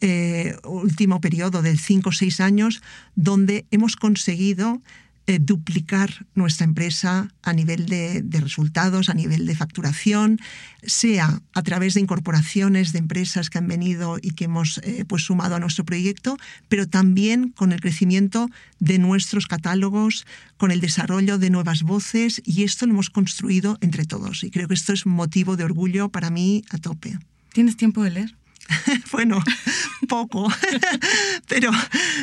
eh, 0.00 0.56
último 0.64 1.20
periodo 1.20 1.62
de 1.62 1.76
cinco 1.76 2.10
o 2.10 2.12
seis 2.12 2.40
años, 2.40 2.82
donde 3.14 3.64
hemos 3.70 3.96
conseguido 3.96 4.82
eh, 5.28 5.38
duplicar 5.40 6.26
nuestra 6.34 6.64
empresa 6.64 7.28
a 7.42 7.52
nivel 7.52 7.86
de, 7.86 8.22
resultados, 8.40 9.08
a 9.08 9.14
nivel 9.14 9.44
de 9.46 9.56
facturación, 9.56 10.38
sea 10.82 11.42
a 11.52 11.62
través 11.62 11.94
de 11.94 12.00
incorporaciones 12.00 12.92
de 12.92 13.00
empresas 13.00 13.50
que 13.50 13.58
han 13.58 13.66
venido 13.66 14.18
y 14.22 14.30
que 14.32 14.44
hemos 14.44 14.78
eh, 14.78 15.04
pues 15.06 15.24
sumado 15.24 15.56
a 15.56 15.58
nuestro 15.58 15.84
proyecto, 15.84 16.36
pero 16.68 16.88
también 16.88 17.50
con 17.50 17.72
el 17.72 17.80
crecimiento 17.80 18.48
de 18.78 18.98
nuestros 18.98 19.46
catálogos, 19.48 20.26
con 20.56 20.70
el 20.70 20.80
desarrollo 20.80 21.38
de 21.38 21.50
nuevas 21.50 21.82
voces 21.82 22.40
y 22.44 22.62
esto 22.62 22.86
lo 22.86 22.92
hemos 22.92 23.10
construido 23.10 23.78
entre 23.80 24.04
todos 24.04 24.44
y 24.44 24.50
creo 24.50 24.68
que 24.68 24.74
esto 24.74 24.92
es 24.92 25.06
motivo 25.06 25.56
de 25.56 25.64
orgullo 25.64 26.08
para 26.08 26.30
mí 26.30 26.62
a 26.70 26.78
tope. 26.78 27.18
¿Tienes 27.52 27.76
tiempo 27.76 28.04
de 28.04 28.10
leer? 28.10 28.36
bueno, 29.12 29.42
poco, 30.08 30.50
pero, 31.48 31.70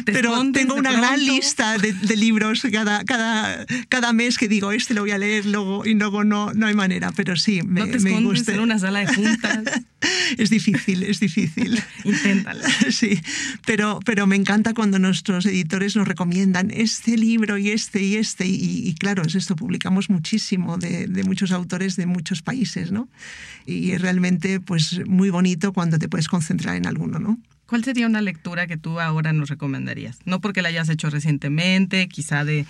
pero 0.05 0.51
tengo 0.51 0.75
una 0.75 0.91
gran 0.91 1.23
lista 1.23 1.77
de, 1.77 1.93
libros 2.15 2.63
cada, 2.71 3.03
cada, 3.03 3.65
cada 3.89 4.13
mes 4.13 4.37
que 4.37 4.47
digo, 4.47 4.71
este 4.71 4.93
lo 4.93 5.01
voy 5.01 5.11
a 5.11 5.17
leer 5.17 5.45
luego, 5.45 5.85
y 5.85 5.93
luego 5.93 6.23
no, 6.23 6.53
no 6.53 6.67
hay 6.67 6.73
manera, 6.73 7.11
pero 7.15 7.35
sí, 7.35 7.61
me, 7.63 7.81
¿No 7.81 7.87
te 7.87 7.99
me 7.99 8.19
gusta. 8.21 8.53
en 8.53 8.59
una 8.59 8.79
sala 8.79 8.99
de 8.99 9.13
juntas? 9.13 9.63
es 10.37 10.49
difícil, 10.49 11.03
es 11.03 11.19
difícil. 11.19 11.81
Inténtalo. 12.03 12.61
Sí, 12.89 13.19
pero, 13.65 13.99
pero 14.05 14.27
me 14.27 14.35
encanta 14.35 14.73
cuando 14.73 14.99
nuestros 14.99 15.45
editores 15.45 15.95
nos 15.95 16.07
recomiendan 16.07 16.71
este 16.71 17.17
libro 17.17 17.57
y 17.57 17.69
este 17.69 18.03
y 18.03 18.17
este, 18.17 18.45
y, 18.45 18.93
claro, 18.95 19.23
es 19.23 19.35
esto, 19.35 19.55
publicamos 19.55 20.09
muchísimo 20.09 20.77
de, 20.77 21.07
de 21.07 21.23
muchos 21.23 21.51
autores 21.51 21.95
de 21.95 22.05
muchos 22.05 22.41
países, 22.41 22.91
¿no? 22.91 23.07
Y 23.65 23.91
es 23.91 24.01
realmente 24.01 24.59
pues 24.59 25.01
muy 25.05 25.29
bonito 25.29 25.73
cuando 25.73 25.97
te 25.97 26.09
puedes 26.09 26.27
concentrar 26.33 26.75
en 26.75 26.87
alguno, 26.87 27.19
¿no? 27.19 27.37
¿Cuál 27.67 27.83
sería 27.83 28.07
una 28.07 28.21
lectura 28.21 28.65
que 28.65 28.75
tú 28.75 28.99
ahora 28.99 29.33
nos 29.33 29.49
recomendarías? 29.49 30.17
No 30.25 30.41
porque 30.41 30.63
la 30.63 30.69
hayas 30.69 30.89
hecho 30.89 31.11
recientemente, 31.11 32.07
quizá 32.07 32.43
de 32.43 32.65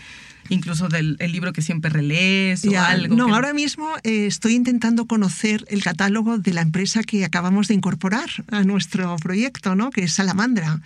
incluso 0.49 0.89
del 0.89 1.15
libro 1.29 1.53
que 1.53 1.61
siempre 1.61 1.89
relees 1.89 2.65
o 2.65 2.77
algo. 2.77 3.15
No, 3.15 3.33
ahora 3.33 3.53
mismo 3.53 3.87
eh, 4.03 4.25
estoy 4.25 4.55
intentando 4.55 5.05
conocer 5.05 5.63
el 5.69 5.81
catálogo 5.81 6.39
de 6.39 6.53
la 6.53 6.59
empresa 6.59 7.03
que 7.03 7.23
acabamos 7.23 7.69
de 7.69 7.75
incorporar 7.75 8.29
a 8.51 8.63
nuestro 8.63 9.15
proyecto, 9.15 9.75
¿no? 9.75 9.91
que 9.91 10.03
es 10.03 10.13
Salamandra. 10.13 10.81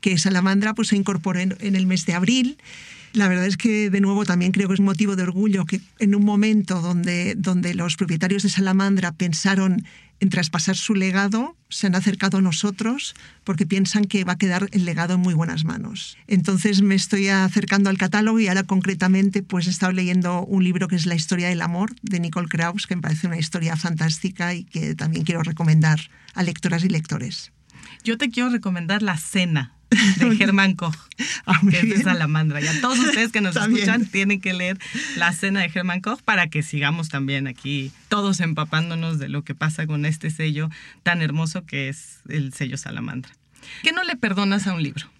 Que 0.00 0.16
Salamandra 0.18 0.72
pues, 0.74 0.88
se 0.88 0.96
incorporó 0.96 1.40
en, 1.40 1.56
en 1.58 1.74
el 1.74 1.88
mes 1.88 2.06
de 2.06 2.14
abril. 2.14 2.58
La 3.12 3.26
verdad 3.26 3.46
es 3.46 3.56
que, 3.56 3.90
de 3.90 4.00
nuevo, 4.00 4.24
también 4.24 4.52
creo 4.52 4.68
que 4.68 4.74
es 4.74 4.80
motivo 4.80 5.16
de 5.16 5.24
orgullo 5.24 5.64
que 5.66 5.80
en 5.98 6.14
un 6.14 6.24
momento 6.24 6.80
donde, 6.80 7.34
donde 7.36 7.74
los 7.74 7.96
propietarios 7.96 8.44
de 8.44 8.50
Salamandra 8.50 9.12
pensaron 9.12 9.84
en 10.20 10.28
traspasar 10.28 10.76
su 10.76 10.94
legado, 10.94 11.56
se 11.70 11.86
han 11.86 11.94
acercado 11.94 12.38
a 12.38 12.42
nosotros 12.42 13.14
porque 13.42 13.66
piensan 13.66 14.04
que 14.04 14.22
va 14.22 14.34
a 14.34 14.38
quedar 14.38 14.68
el 14.72 14.84
legado 14.84 15.14
en 15.14 15.20
muy 15.20 15.34
buenas 15.34 15.64
manos. 15.64 16.18
Entonces 16.26 16.82
me 16.82 16.94
estoy 16.94 17.28
acercando 17.28 17.90
al 17.90 17.98
catálogo 17.98 18.38
y 18.38 18.46
ahora 18.46 18.64
concretamente 18.64 19.42
pues 19.42 19.66
he 19.66 19.70
estado 19.70 19.92
leyendo 19.92 20.44
un 20.44 20.62
libro 20.62 20.88
que 20.88 20.96
es 20.96 21.06
La 21.06 21.14
historia 21.14 21.48
del 21.48 21.62
amor 21.62 21.94
de 22.02 22.20
Nicole 22.20 22.48
Krauss, 22.48 22.86
que 22.86 22.96
me 22.96 23.02
parece 23.02 23.26
una 23.26 23.38
historia 23.38 23.76
fantástica 23.76 24.54
y 24.54 24.64
que 24.64 24.94
también 24.94 25.24
quiero 25.24 25.42
recomendar 25.42 25.98
a 26.34 26.42
lectoras 26.42 26.84
y 26.84 26.90
lectores. 26.90 27.50
Yo 28.04 28.18
te 28.18 28.30
quiero 28.30 28.50
recomendar 28.50 29.02
La 29.02 29.16
Cena 29.16 29.79
de 29.90 30.36
Germán 30.36 30.74
Koch, 30.74 30.96
ah, 31.46 31.60
que 31.68 31.80
es 31.80 31.88
de 31.88 32.02
Salamandra. 32.02 32.60
Y 32.60 32.66
a 32.66 32.80
todos 32.80 32.98
ustedes 32.98 33.32
que 33.32 33.40
nos 33.40 33.56
escuchan 33.56 34.06
tienen 34.06 34.40
que 34.40 34.52
leer 34.52 34.78
La 35.16 35.32
Cena 35.32 35.60
de 35.60 35.68
Germán 35.68 36.00
Koch 36.00 36.20
para 36.22 36.48
que 36.48 36.62
sigamos 36.62 37.08
también 37.08 37.46
aquí 37.46 37.92
todos 38.08 38.40
empapándonos 38.40 39.18
de 39.18 39.28
lo 39.28 39.42
que 39.42 39.54
pasa 39.54 39.86
con 39.86 40.06
este 40.06 40.30
sello 40.30 40.70
tan 41.02 41.22
hermoso 41.22 41.66
que 41.66 41.88
es 41.88 42.20
el 42.28 42.52
sello 42.52 42.76
Salamandra. 42.76 43.32
¿Qué 43.82 43.92
no 43.92 44.04
le 44.04 44.16
perdonas 44.16 44.66
a 44.66 44.74
un 44.74 44.82
libro? 44.82 45.10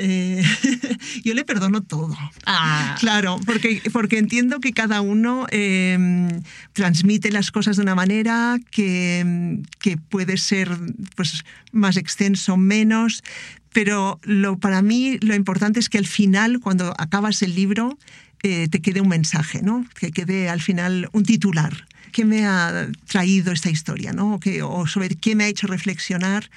Eh, 0.00 0.44
yo 1.24 1.34
le 1.34 1.44
perdono 1.44 1.82
todo. 1.82 2.16
Ah. 2.46 2.96
Claro, 3.00 3.38
porque, 3.44 3.82
porque 3.92 4.18
entiendo 4.18 4.60
que 4.60 4.72
cada 4.72 5.00
uno 5.00 5.46
em, 5.50 6.42
transmite 6.72 7.32
las 7.32 7.50
cosas 7.50 7.76
de 7.76 7.82
una 7.82 7.96
manera 7.96 8.58
que, 8.70 9.60
que 9.80 9.96
puede 9.96 10.36
ser 10.36 10.70
pues, 11.16 11.44
más 11.72 11.96
extenso, 11.96 12.56
menos, 12.56 13.24
pero 13.72 14.20
lo, 14.22 14.58
para 14.58 14.82
mí 14.82 15.18
lo 15.20 15.34
importante 15.34 15.80
es 15.80 15.88
que 15.88 15.98
al 15.98 16.06
final, 16.06 16.60
cuando 16.60 16.94
acabas 16.98 17.42
el 17.42 17.54
libro, 17.54 17.98
eh, 18.42 18.68
te 18.68 18.80
quede 18.80 19.00
un 19.00 19.08
mensaje, 19.08 19.62
¿no? 19.62 19.86
que 19.98 20.10
quede 20.10 20.48
al 20.48 20.60
final 20.60 21.08
un 21.12 21.24
titular. 21.24 21.86
¿Qué 22.12 22.24
me 22.24 22.46
ha 22.46 22.88
traído 23.06 23.52
esta 23.52 23.70
historia? 23.70 24.12
¿no? 24.12 24.34
O, 24.34 24.40
que, 24.40 24.62
o 24.62 24.86
sobre 24.86 25.08
qué 25.10 25.34
me 25.34 25.44
ha 25.44 25.48
hecho 25.48 25.66
reflexionar 25.66 26.50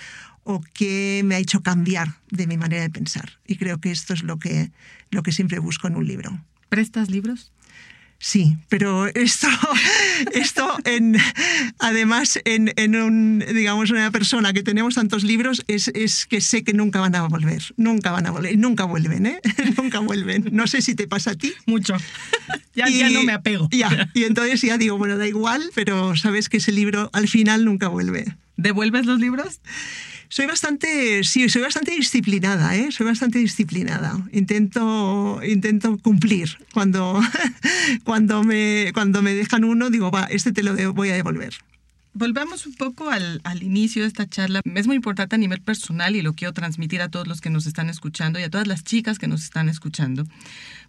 o 0.44 0.62
qué 0.74 1.22
me 1.26 1.36
ha 1.36 1.40
hecho 1.40 1.62
cambiar 1.62 2.16
de 2.30 2.48
mi 2.48 2.58
manera 2.58 2.84
de 2.84 2.90
pensar. 2.90 3.40
Y 3.46 3.58
creo 3.58 3.80
que 3.80 3.92
esto 3.92 4.14
es 4.14 4.24
lo 4.24 4.38
que, 4.40 4.72
lo 5.10 5.24
que 5.24 5.32
siempre 5.32 5.60
busco 5.60 5.88
en 5.88 5.96
un 5.96 6.08
libro. 6.08 6.40
¿Prestas 6.70 7.10
libros? 7.10 7.52
Sí, 8.24 8.56
pero 8.70 9.08
esto, 9.08 9.48
esto 10.34 10.78
en, 10.86 11.18
además 11.80 12.40
en, 12.46 12.72
en, 12.76 12.96
un, 12.96 13.44
digamos, 13.52 13.90
una 13.90 14.12
persona 14.12 14.54
que 14.54 14.62
tenemos 14.62 14.94
tantos 14.94 15.24
libros 15.24 15.64
es, 15.68 15.88
es, 15.96 16.28
que 16.28 16.40
sé 16.40 16.64
que 16.64 16.74
nunca 16.74 17.00
van 17.02 17.16
a 17.16 17.28
volver, 17.28 17.64
nunca 17.78 18.12
van 18.12 18.28
a 18.28 18.32
volver, 18.32 18.56
nunca 18.60 18.84
vuelven, 18.84 19.26
¿eh? 19.26 19.42
nunca 19.78 19.98
vuelven. 20.00 20.50
No 20.52 20.68
sé 20.68 20.84
si 20.84 20.94
te 20.94 21.08
pasa 21.08 21.32
a 21.32 21.36
ti. 21.36 21.52
Mucho. 21.66 21.96
Ya, 22.76 22.88
ya 22.90 23.10
no 23.10 23.24
me 23.24 23.34
apego. 23.34 23.68
Ya, 23.72 24.12
y 24.14 24.26
entonces 24.26 24.62
ya 24.62 24.78
digo, 24.78 25.00
bueno, 25.00 25.18
da 25.18 25.28
igual, 25.28 25.72
pero 25.74 26.16
sabes 26.16 26.48
que 26.48 26.58
ese 26.58 26.72
libro 26.72 27.10
al 27.14 27.28
final 27.28 27.66
nunca 27.66 27.88
vuelve. 27.88 28.38
¿Devuelves 28.56 29.08
los 29.08 29.20
libros? 29.20 29.62
Soy 30.32 30.46
bastante, 30.46 31.26
sí, 31.26 31.50
soy 31.50 31.62
bastante 31.62 31.92
disciplinada, 31.92 32.74
¿eh? 32.78 32.90
Soy 32.94 33.06
bastante 33.06 33.38
disciplinada. 33.38 34.18
Intento, 34.32 35.42
intento 35.44 35.98
cumplir. 35.98 36.58
Cuando, 36.74 37.20
cuando, 38.06 38.42
me, 38.42 38.92
cuando 38.94 39.22
me 39.22 39.34
dejan 39.34 39.66
uno, 39.66 39.90
digo, 39.90 40.10
va, 40.10 40.24
este 40.24 40.54
te 40.54 40.64
lo 40.64 40.94
voy 40.94 41.10
a 41.10 41.16
devolver. 41.16 41.56
Volvamos 42.14 42.66
un 42.66 42.74
poco 42.76 43.10
al, 43.10 43.40
al, 43.46 43.64
inicio 43.64 44.02
de 44.02 44.10
esta 44.10 44.28
charla. 44.28 44.62
Es 44.66 44.86
muy 44.86 44.98
importante 44.98 45.36
a 45.36 45.40
nivel 45.40 45.62
personal 45.62 46.16
y 46.16 46.22
lo 46.22 46.34
quiero 46.34 46.54
transmitir 46.54 47.02
a 47.02 47.10
todos 47.10 47.26
los 47.26 47.40
que 47.40 47.50
nos 47.50 47.66
están 47.66 47.90
escuchando 47.90 48.38
y 48.38 48.44
a 48.44 48.50
todas 48.50 48.68
las 48.68 48.84
chicas 48.84 49.18
que 49.18 49.28
nos 49.28 49.44
están 49.44 49.70
escuchando. 49.70 50.26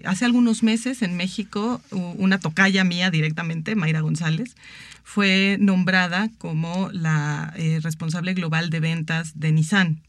Hace 0.04 0.24
algunos 0.24 0.64
meses 0.64 1.00
en 1.00 1.16
México, 1.16 1.80
una 1.90 2.38
tocaya 2.38 2.82
mía 2.82 3.10
directamente, 3.10 3.76
Mayra 3.76 4.00
González, 4.00 4.56
fue 5.04 5.58
nombrada 5.60 6.28
como 6.38 6.90
la 6.92 7.52
eh, 7.56 7.78
responsable 7.82 8.34
global 8.34 8.70
de 8.70 8.80
ventas 8.80 9.38
de 9.38 9.52
Nissan. 9.52 10.00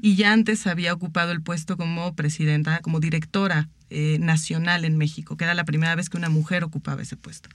Y 0.00 0.14
ya 0.14 0.32
antes 0.32 0.64
había 0.68 0.92
ocupado 0.92 1.32
el 1.32 1.42
puesto 1.42 1.76
como 1.76 2.14
presidenta, 2.14 2.78
como 2.82 3.00
directora 3.00 3.68
eh, 3.90 4.16
nacional 4.20 4.84
en 4.84 4.96
México, 4.96 5.36
que 5.36 5.42
era 5.42 5.54
la 5.54 5.64
primera 5.64 5.96
vez 5.96 6.08
que 6.08 6.16
una 6.16 6.28
mujer 6.28 6.62
ocupaba 6.62 7.02
ese 7.02 7.16
puesto. 7.16 7.48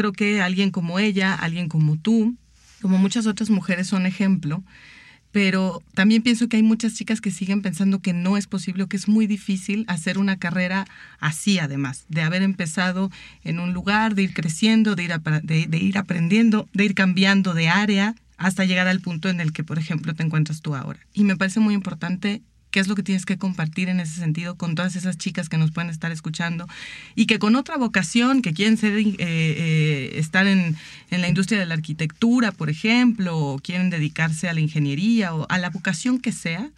Creo 0.00 0.12
que 0.12 0.40
alguien 0.40 0.70
como 0.70 0.98
ella, 0.98 1.34
alguien 1.34 1.68
como 1.68 1.98
tú, 1.98 2.34
como 2.80 2.96
muchas 2.96 3.26
otras 3.26 3.50
mujeres 3.50 3.86
son 3.86 4.06
ejemplo 4.06 4.64
pero 5.32 5.82
también 5.94 6.22
pienso 6.22 6.48
que 6.48 6.56
hay 6.56 6.62
muchas 6.62 6.94
chicas 6.94 7.20
que 7.20 7.30
siguen 7.30 7.62
pensando 7.62 8.00
que 8.00 8.12
no 8.12 8.36
es 8.36 8.46
posible 8.46 8.88
que 8.88 8.96
es 8.96 9.08
muy 9.08 9.26
difícil 9.26 9.84
hacer 9.86 10.18
una 10.18 10.38
carrera 10.38 10.86
así, 11.20 11.58
además, 11.58 12.04
de 12.08 12.22
haber 12.22 12.42
empezado 12.42 13.10
en 13.44 13.60
un 13.60 13.72
lugar, 13.72 14.14
de 14.14 14.24
ir 14.24 14.34
creciendo, 14.34 14.96
de 14.96 15.04
ir, 15.04 15.20
de, 15.20 15.78
ir 15.78 15.98
aprendiendo, 15.98 16.68
de 16.72 16.84
ir 16.84 16.94
cambiando 16.94 17.54
de 17.54 17.68
área 17.68 18.16
hasta 18.38 18.64
llegar 18.64 18.88
al 18.88 19.00
punto 19.00 19.28
en 19.28 19.40
el 19.40 19.52
que, 19.52 19.62
por 19.62 19.78
ejemplo, 19.78 20.14
te 20.14 20.22
encuentras 20.22 20.62
tú 20.62 20.74
ahora. 20.74 20.98
Y 21.12 21.24
me 21.24 21.36
parece 21.36 21.60
muy 21.60 21.74
importante 21.74 22.42
qué 22.70 22.80
es 22.80 22.88
lo 22.88 22.94
que 22.94 23.02
tienes 23.02 23.26
que 23.26 23.38
compartir 23.38 23.88
en 23.88 24.00
ese 24.00 24.20
sentido 24.20 24.56
con 24.56 24.74
todas 24.74 24.96
esas 24.96 25.18
chicas 25.18 25.48
que 25.48 25.58
nos 25.58 25.70
pueden 25.70 25.90
estar 25.90 26.12
escuchando 26.12 26.66
y 27.14 27.26
que 27.26 27.38
con 27.38 27.56
otra 27.56 27.76
vocación, 27.76 28.42
que 28.42 28.52
quieren 28.52 28.76
ser, 28.76 28.98
eh, 28.98 29.16
eh, 29.18 30.12
estar 30.14 30.46
en, 30.46 30.76
en, 31.10 31.20
la 31.20 31.28
industria 31.28 31.58
de 31.58 31.66
la 31.66 31.74
arquitectura, 31.74 32.52
por 32.52 32.70
ejemplo, 32.70 33.36
o 33.38 33.58
quieren 33.58 33.90
dedicarse 33.90 34.48
a 34.48 34.54
la 34.54 34.60
ingeniería 34.60 35.34
o 35.34 35.46
a 35.48 35.58
la 35.58 35.70
vocación 35.70 36.18
que 36.20 36.32
sea, 36.32 36.70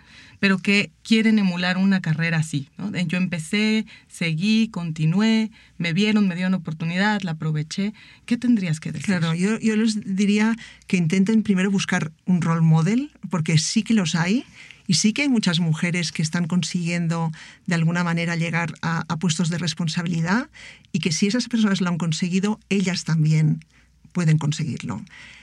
pero 0.42 0.58
que 0.58 0.90
quieren 1.04 1.38
emular 1.38 1.78
una 1.78 2.00
carrera 2.00 2.38
así. 2.38 2.66
¿no? 2.76 2.90
Yo 2.90 3.16
empecé, 3.16 3.86
seguí, 4.08 4.66
continué, 4.66 5.52
me 5.78 5.92
vieron, 5.92 6.26
me 6.26 6.34
dieron 6.34 6.54
oportunidad, 6.54 7.22
la 7.22 7.32
aproveché. 7.32 7.92
¿Qué 8.26 8.36
tendrías 8.36 8.80
que 8.80 8.90
decir? 8.90 9.06
Claro, 9.06 9.34
yo, 9.34 9.60
yo 9.60 9.76
les 9.76 10.16
diría 10.16 10.56
que 10.88 10.96
intenten 10.96 11.44
primero 11.44 11.70
buscar 11.70 12.10
un 12.26 12.42
role 12.42 12.62
model, 12.62 13.12
porque 13.30 13.56
sí 13.56 13.84
que 13.84 13.94
los 13.94 14.16
hay 14.16 14.44
y 14.86 14.94
sí 14.94 15.12
que 15.12 15.22
hay 15.22 15.28
muchas 15.28 15.60
mujeres 15.60 16.12
que 16.12 16.22
están 16.22 16.46
consiguiendo 16.46 17.32
de 17.66 17.74
alguna 17.74 18.04
manera 18.04 18.36
llegar 18.36 18.74
a, 18.82 19.04
puestos 19.16 19.48
de 19.48 19.58
responsabilidad 19.58 20.48
y 20.92 20.98
que 20.98 21.12
si 21.12 21.26
esas 21.26 21.48
personas 21.48 21.80
lo 21.80 21.88
han 21.88 21.98
conseguido, 21.98 22.58
ellas 22.68 23.04
también 23.04 23.64
pueden 24.12 24.38
conseguirlo. 24.38 25.02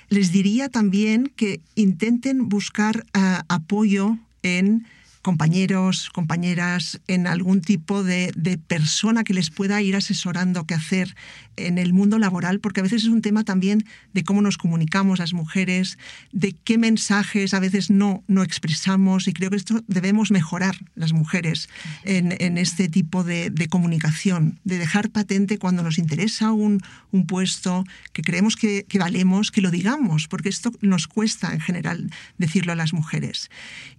Les 0.10 0.32
diría 0.32 0.70
también 0.70 1.32
que 1.36 1.62
intenten 1.76 2.50
buscar 2.50 3.06
uh, 3.16 3.44
apoyo 3.48 4.18
en 4.44 4.86
compañeros, 5.22 6.10
compañeras, 6.12 7.02
en 7.08 7.28
algún 7.28 7.62
tipo 7.62 8.04
de, 8.04 8.32
persona 8.68 9.24
que 9.24 9.34
les 9.34 9.50
pueda 9.50 9.82
ir 9.82 9.96
asesorando 9.96 10.66
qué 10.66 10.74
hacer 10.74 11.16
en 11.56 11.78
el 11.78 11.94
mundo 11.94 12.20
laboral, 12.20 12.60
porque 12.60 12.80
a 12.80 12.84
veces 12.84 13.04
es 13.04 13.10
un 13.10 13.22
tema 13.22 13.44
también 13.44 13.86
de 14.14 14.24
cómo 14.24 14.42
nos 14.42 14.58
comunicamos 14.58 15.20
las 15.20 15.34
mujeres, 15.34 15.98
de 16.32 16.54
qué 16.54 16.78
mensajes 16.78 17.54
a 17.54 17.60
veces 17.60 17.90
no, 17.90 18.24
no 18.28 18.44
expresamos, 18.44 19.28
y 19.28 19.34
creo 19.34 19.50
que 19.50 19.58
esto 19.58 19.84
debemos 19.88 20.32
mejorar 20.32 20.78
las 20.96 21.12
mujeres 21.12 21.68
en, 22.06 22.36
en 22.40 22.58
este 22.58 22.88
tipo 22.88 23.26
de, 23.26 23.50
de, 23.50 23.68
comunicación, 23.68 24.60
de 24.64 24.78
dejar 24.78 25.10
patente 25.10 25.58
cuando 25.58 25.84
nos 25.84 25.98
interesa 25.98 26.54
un, 26.54 26.82
un 27.12 27.28
puesto, 27.28 27.84
que 28.14 28.22
creemos 28.22 28.56
que, 28.56 28.86
que 28.88 29.00
valemos, 29.00 29.52
que 29.52 29.62
lo 29.62 29.70
digamos, 29.70 30.28
porque 30.30 30.50
esto 30.50 30.72
nos 30.82 31.08
cuesta 31.08 31.54
en 31.54 31.60
general 31.60 32.10
decirlo 32.38 32.72
a 32.72 32.76
las 32.76 32.94
mujeres. 32.94 33.50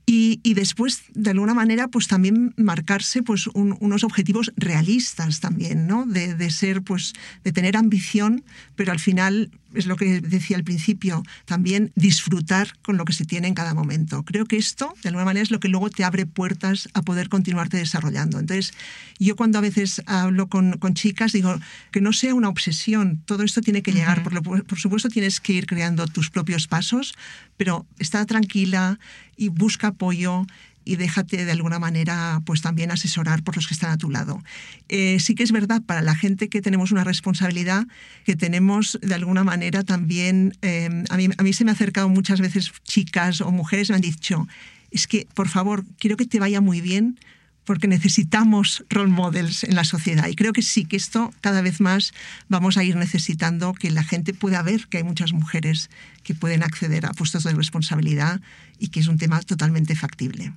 Y, 0.06 0.40
y 0.42 0.54
después 0.54 1.02
de 1.14 1.30
alguna 1.30 1.54
manera, 1.54 1.88
pues 1.88 2.08
también 2.08 2.54
marcarse 2.56 3.22
pues, 3.22 3.46
un, 3.48 3.76
unos 3.80 4.04
objetivos 4.04 4.52
realistas 4.56 5.40
también, 5.40 5.86
¿no? 5.86 6.06
De, 6.06 6.34
de, 6.34 6.50
ser, 6.50 6.82
pues, 6.82 7.12
de 7.44 7.52
tener 7.52 7.76
ambición, 7.76 8.44
pero 8.76 8.92
al 8.92 8.98
final, 8.98 9.50
es 9.74 9.86
lo 9.86 9.96
que 9.96 10.20
decía 10.20 10.56
al 10.56 10.64
principio, 10.64 11.22
también 11.44 11.92
disfrutar 11.94 12.78
con 12.82 12.96
lo 12.96 13.04
que 13.04 13.12
se 13.12 13.24
tiene 13.24 13.48
en 13.48 13.54
cada 13.54 13.74
momento. 13.74 14.24
Creo 14.24 14.46
que 14.46 14.56
esto, 14.56 14.94
de 15.02 15.08
alguna 15.08 15.24
manera, 15.24 15.42
es 15.42 15.50
lo 15.50 15.60
que 15.60 15.68
luego 15.68 15.90
te 15.90 16.04
abre 16.04 16.26
puertas 16.26 16.88
a 16.94 17.02
poder 17.02 17.28
continuarte 17.28 17.76
desarrollando. 17.76 18.38
Entonces, 18.38 18.72
yo 19.18 19.36
cuando 19.36 19.58
a 19.58 19.62
veces 19.62 20.02
hablo 20.06 20.48
con, 20.48 20.78
con 20.78 20.94
chicas, 20.94 21.32
digo 21.32 21.58
que 21.90 22.00
no 22.00 22.12
sea 22.12 22.34
una 22.34 22.48
obsesión, 22.48 23.22
todo 23.26 23.42
esto 23.42 23.60
tiene 23.60 23.82
que 23.82 23.92
llegar, 23.92 24.20
uh 24.20 24.22
-huh. 24.22 24.42
por, 24.42 24.64
por 24.64 24.78
supuesto 24.78 25.08
tienes 25.08 25.40
que 25.40 25.52
ir 25.52 25.66
creando 25.66 26.06
tus 26.06 26.30
propios 26.30 26.66
pasos, 26.66 27.14
pero 27.56 27.86
está 27.98 28.24
tranquila 28.26 28.98
y 29.36 29.48
busca 29.48 29.88
apoyo 29.88 30.46
y 30.84 30.96
déjate 30.96 31.44
de 31.44 31.52
alguna 31.52 31.78
manera 31.78 32.42
pues 32.44 32.62
también 32.62 32.90
asesorar 32.90 33.42
por 33.42 33.56
los 33.56 33.66
que 33.66 33.74
están 33.74 33.90
a 33.90 33.98
tu 33.98 34.10
lado. 34.10 34.42
Eh, 34.88 35.18
sí 35.20 35.34
que 35.34 35.42
es 35.42 35.52
verdad 35.52 35.82
para 35.82 36.02
la 36.02 36.14
gente 36.14 36.48
que 36.48 36.62
tenemos 36.62 36.92
una 36.92 37.04
responsabilidad, 37.04 37.86
que 38.24 38.36
tenemos 38.36 38.98
de 39.02 39.14
alguna 39.14 39.44
manera 39.44 39.82
también, 39.82 40.56
eh, 40.62 40.88
a, 41.08 41.16
mí, 41.16 41.28
a 41.36 41.42
mí 41.42 41.52
se 41.52 41.64
me 41.64 41.70
ha 41.70 41.74
acercado 41.74 42.08
muchas 42.08 42.40
veces 42.40 42.72
chicas 42.84 43.40
o 43.40 43.50
mujeres 43.50 43.90
me 43.90 43.96
han 43.96 44.02
dicho, 44.02 44.46
es 44.90 45.06
que 45.06 45.26
por 45.34 45.48
favor, 45.48 45.84
quiero 45.98 46.16
que 46.16 46.26
te 46.26 46.40
vaya 46.40 46.60
muy 46.60 46.80
bien 46.80 47.18
porque 47.64 47.86
necesitamos 47.86 48.84
role 48.88 49.12
models 49.12 49.64
en 49.64 49.76
la 49.76 49.84
sociedad. 49.84 50.26
Y 50.26 50.34
creo 50.34 50.52
que 50.52 50.62
sí, 50.62 50.84
que 50.84 50.96
esto 50.96 51.32
cada 51.40 51.62
vez 51.62 51.80
más 51.80 52.12
vamos 52.48 52.76
a 52.76 52.82
ir 52.82 52.96
necesitando 52.96 53.74
que 53.74 53.90
la 53.90 54.02
gente 54.02 54.34
pueda 54.34 54.62
ver 54.62 54.88
que 54.88 54.96
hay 54.98 55.04
muchas 55.04 55.32
mujeres 55.32 55.88
que 56.24 56.34
pueden 56.34 56.64
acceder 56.64 57.06
a 57.06 57.12
puestos 57.12 57.44
de 57.44 57.54
responsabilidad 57.54 58.40
y 58.78 58.88
que 58.88 58.98
es 58.98 59.06
un 59.06 59.18
tema 59.18 59.40
totalmente 59.42 59.94
factible. 59.94 60.52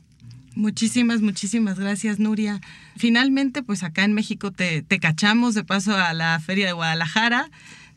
Muchísimas, 0.55 1.21
muchísimas 1.21 1.79
gracias, 1.79 2.19
Nuria. 2.19 2.61
Finalmente, 2.95 3.63
pues 3.63 3.83
acá 3.83 4.03
en 4.03 4.13
México 4.13 4.51
te, 4.51 4.83
te, 4.83 4.99
cachamos 4.99 5.55
de 5.55 5.63
paso 5.63 5.95
a 5.95 6.13
la 6.13 6.39
Feria 6.39 6.67
de 6.67 6.73
Guadalajara, 6.73 7.49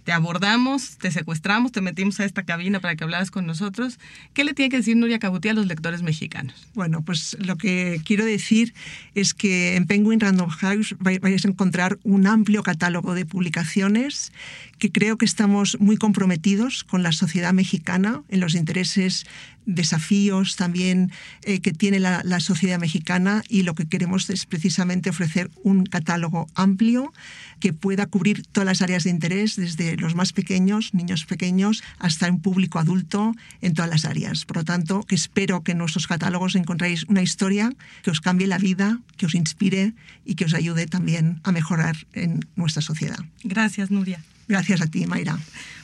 te 0.07 0.13
abordamos, 0.13 0.99
te 0.99 1.11
secuestramos, 1.11 1.73
te 1.73 1.81
metimos 1.81 2.21
a 2.21 2.25
esta 2.25 2.45
cabina 2.45 2.79
para 2.79 2.95
que 2.95 3.03
hablaras 3.03 3.33
con 3.33 3.45
nosotros. 3.45 3.99
¿Qué 4.35 4.45
le 4.45 4.55
tiene 4.55 4.69
que 4.69 4.77
decir 4.77 4.97
Nuria 4.97 5.19
Cabutí 5.19 5.49
a 5.49 5.53
los 5.53 5.67
lectores 5.67 6.03
mexicanos? 6.03 6.55
Bueno, 6.75 7.03
pues 7.03 7.37
lo 7.41 7.57
que 7.57 8.01
quiero 8.05 8.25
decir 8.25 8.73
es 9.17 9.35
que 9.35 9.75
en 9.75 9.87
Penguin 9.87 10.21
Random 10.21 10.49
House 10.49 10.95
vais 11.01 11.45
a 11.45 11.49
encontrar 11.49 11.99
un 12.05 12.29
amplio 12.29 12.63
catálogo 12.63 13.15
de 13.15 13.27
publicaciones 13.27 14.33
que 14.79 14.93
creo 14.93 15.19
que 15.19 15.25
estamos 15.25 15.77
muy 15.81 15.97
comprometidos 15.97 16.85
con 16.85 17.03
la 17.03 17.11
sociedad 17.11 17.53
mexicana 17.53 18.23
en 18.29 18.39
los 18.39 18.55
intereses 18.55 19.27
desafíos 19.67 20.55
también 20.55 21.11
eh, 21.43 21.61
que 21.61 21.73
tiene 21.73 21.99
la, 21.99 22.23
la, 22.25 22.39
sociedad 22.39 22.79
mexicana 22.79 23.43
y 23.49 23.65
lo 23.65 23.75
que 23.75 23.87
queremos 23.87 24.31
es 24.31 24.47
precisamente 24.47 25.11
ofrecer 25.11 25.51
un 25.65 25.85
catálogo 25.85 26.47
amplio 26.55 27.13
que 27.59 27.73
pueda 27.73 28.07
cubrir 28.07 28.47
todas 28.47 28.67
las 28.67 28.81
áreas 28.81 29.05
de 29.05 29.11
interés, 29.11 29.57
los 30.01 30.15
más 30.15 30.33
pequeños, 30.33 30.95
niños 30.95 31.25
pequeños, 31.25 31.83
hasta 31.99 32.31
un 32.31 32.41
público 32.41 32.79
adulto 32.79 33.35
en 33.61 33.75
todas 33.75 33.91
las 33.91 34.05
áreas. 34.05 34.45
Por 34.45 34.59
lo 34.59 34.65
tanto, 34.65 35.03
que 35.03 35.15
espero 35.15 35.63
que 35.63 35.73
en 35.73 35.79
nuestros 35.79 36.07
catálogos 36.07 36.55
encontréis 36.55 37.05
una 37.05 37.23
historia 37.23 37.73
que 38.03 38.11
os 38.11 38.21
cambie 38.21 38.47
la 38.47 38.59
vida, 38.59 39.01
que 39.17 39.27
os 39.27 39.35
inspire 39.35 39.95
y 40.25 40.35
que 40.35 40.45
os 40.45 40.55
ayude 40.55 40.87
también 40.87 41.41
a 41.45 41.53
mejorar 41.53 41.97
en 42.13 42.47
nuestra 42.57 42.83
sociedad. 42.83 43.19
Gracias, 43.43 43.91
Nuria. 43.91 44.21
Gracias 44.49 44.81
a 44.81 44.87
ti, 44.87 45.07
Mayra. 45.07 45.39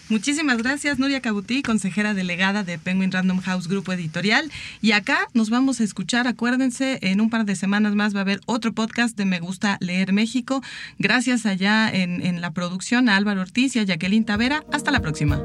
Muchísimas 0.09 0.59
gracias, 0.59 0.99
Nuria 0.99 1.23
Cabutí, 1.23 1.63
consejera 1.63 2.13
delegada 2.13 2.65
de 2.65 2.79
Penguin 2.79 3.13
Random 3.13 3.41
House 3.41 3.67
Grupo 3.67 3.93
Editorial. 3.93 4.51
Y 4.83 4.93
acá 4.93 5.27
nos 5.33 5.49
vamos 5.49 5.81
a 5.81 5.85
escuchar, 5.85 6.27
acuérdense, 6.27 6.99
en 7.01 7.21
un 7.21 7.31
par 7.31 7.47
de 7.47 7.57
semanas 7.57 7.95
más 7.95 8.15
va 8.15 8.19
a 8.19 8.23
haber 8.23 8.41
otro 8.47 8.75
podcast 8.75 9.17
de 9.17 9.25
Me 9.25 9.41
Gusta 9.41 9.79
Leer 9.81 10.13
México. 10.13 10.63
Gracias 10.99 11.47
allá 11.47 11.89
en, 11.91 12.25
en 12.25 12.41
la 12.41 12.51
producción 12.51 13.09
a 13.09 13.17
Álvaro 13.17 13.41
Ortiz 13.41 13.75
y 13.77 13.79
a 13.79 13.85
Jacqueline 13.85 14.25
Tavera. 14.25 14.65
Hasta 14.71 14.91
la 14.91 15.01
próxima. 15.01 15.43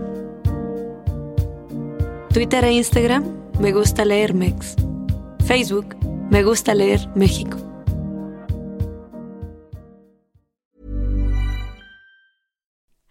Twitter 2.34 2.66
e 2.66 2.74
Instagram, 2.74 3.24
Me 3.62 3.72
Gusta 3.72 4.04
Leer 4.06 4.34
Mex. 4.34 4.76
Facebook, 5.48 5.96
Me 6.30 6.44
Gusta 6.44 6.76
Leer 6.76 7.08
México. 7.16 7.67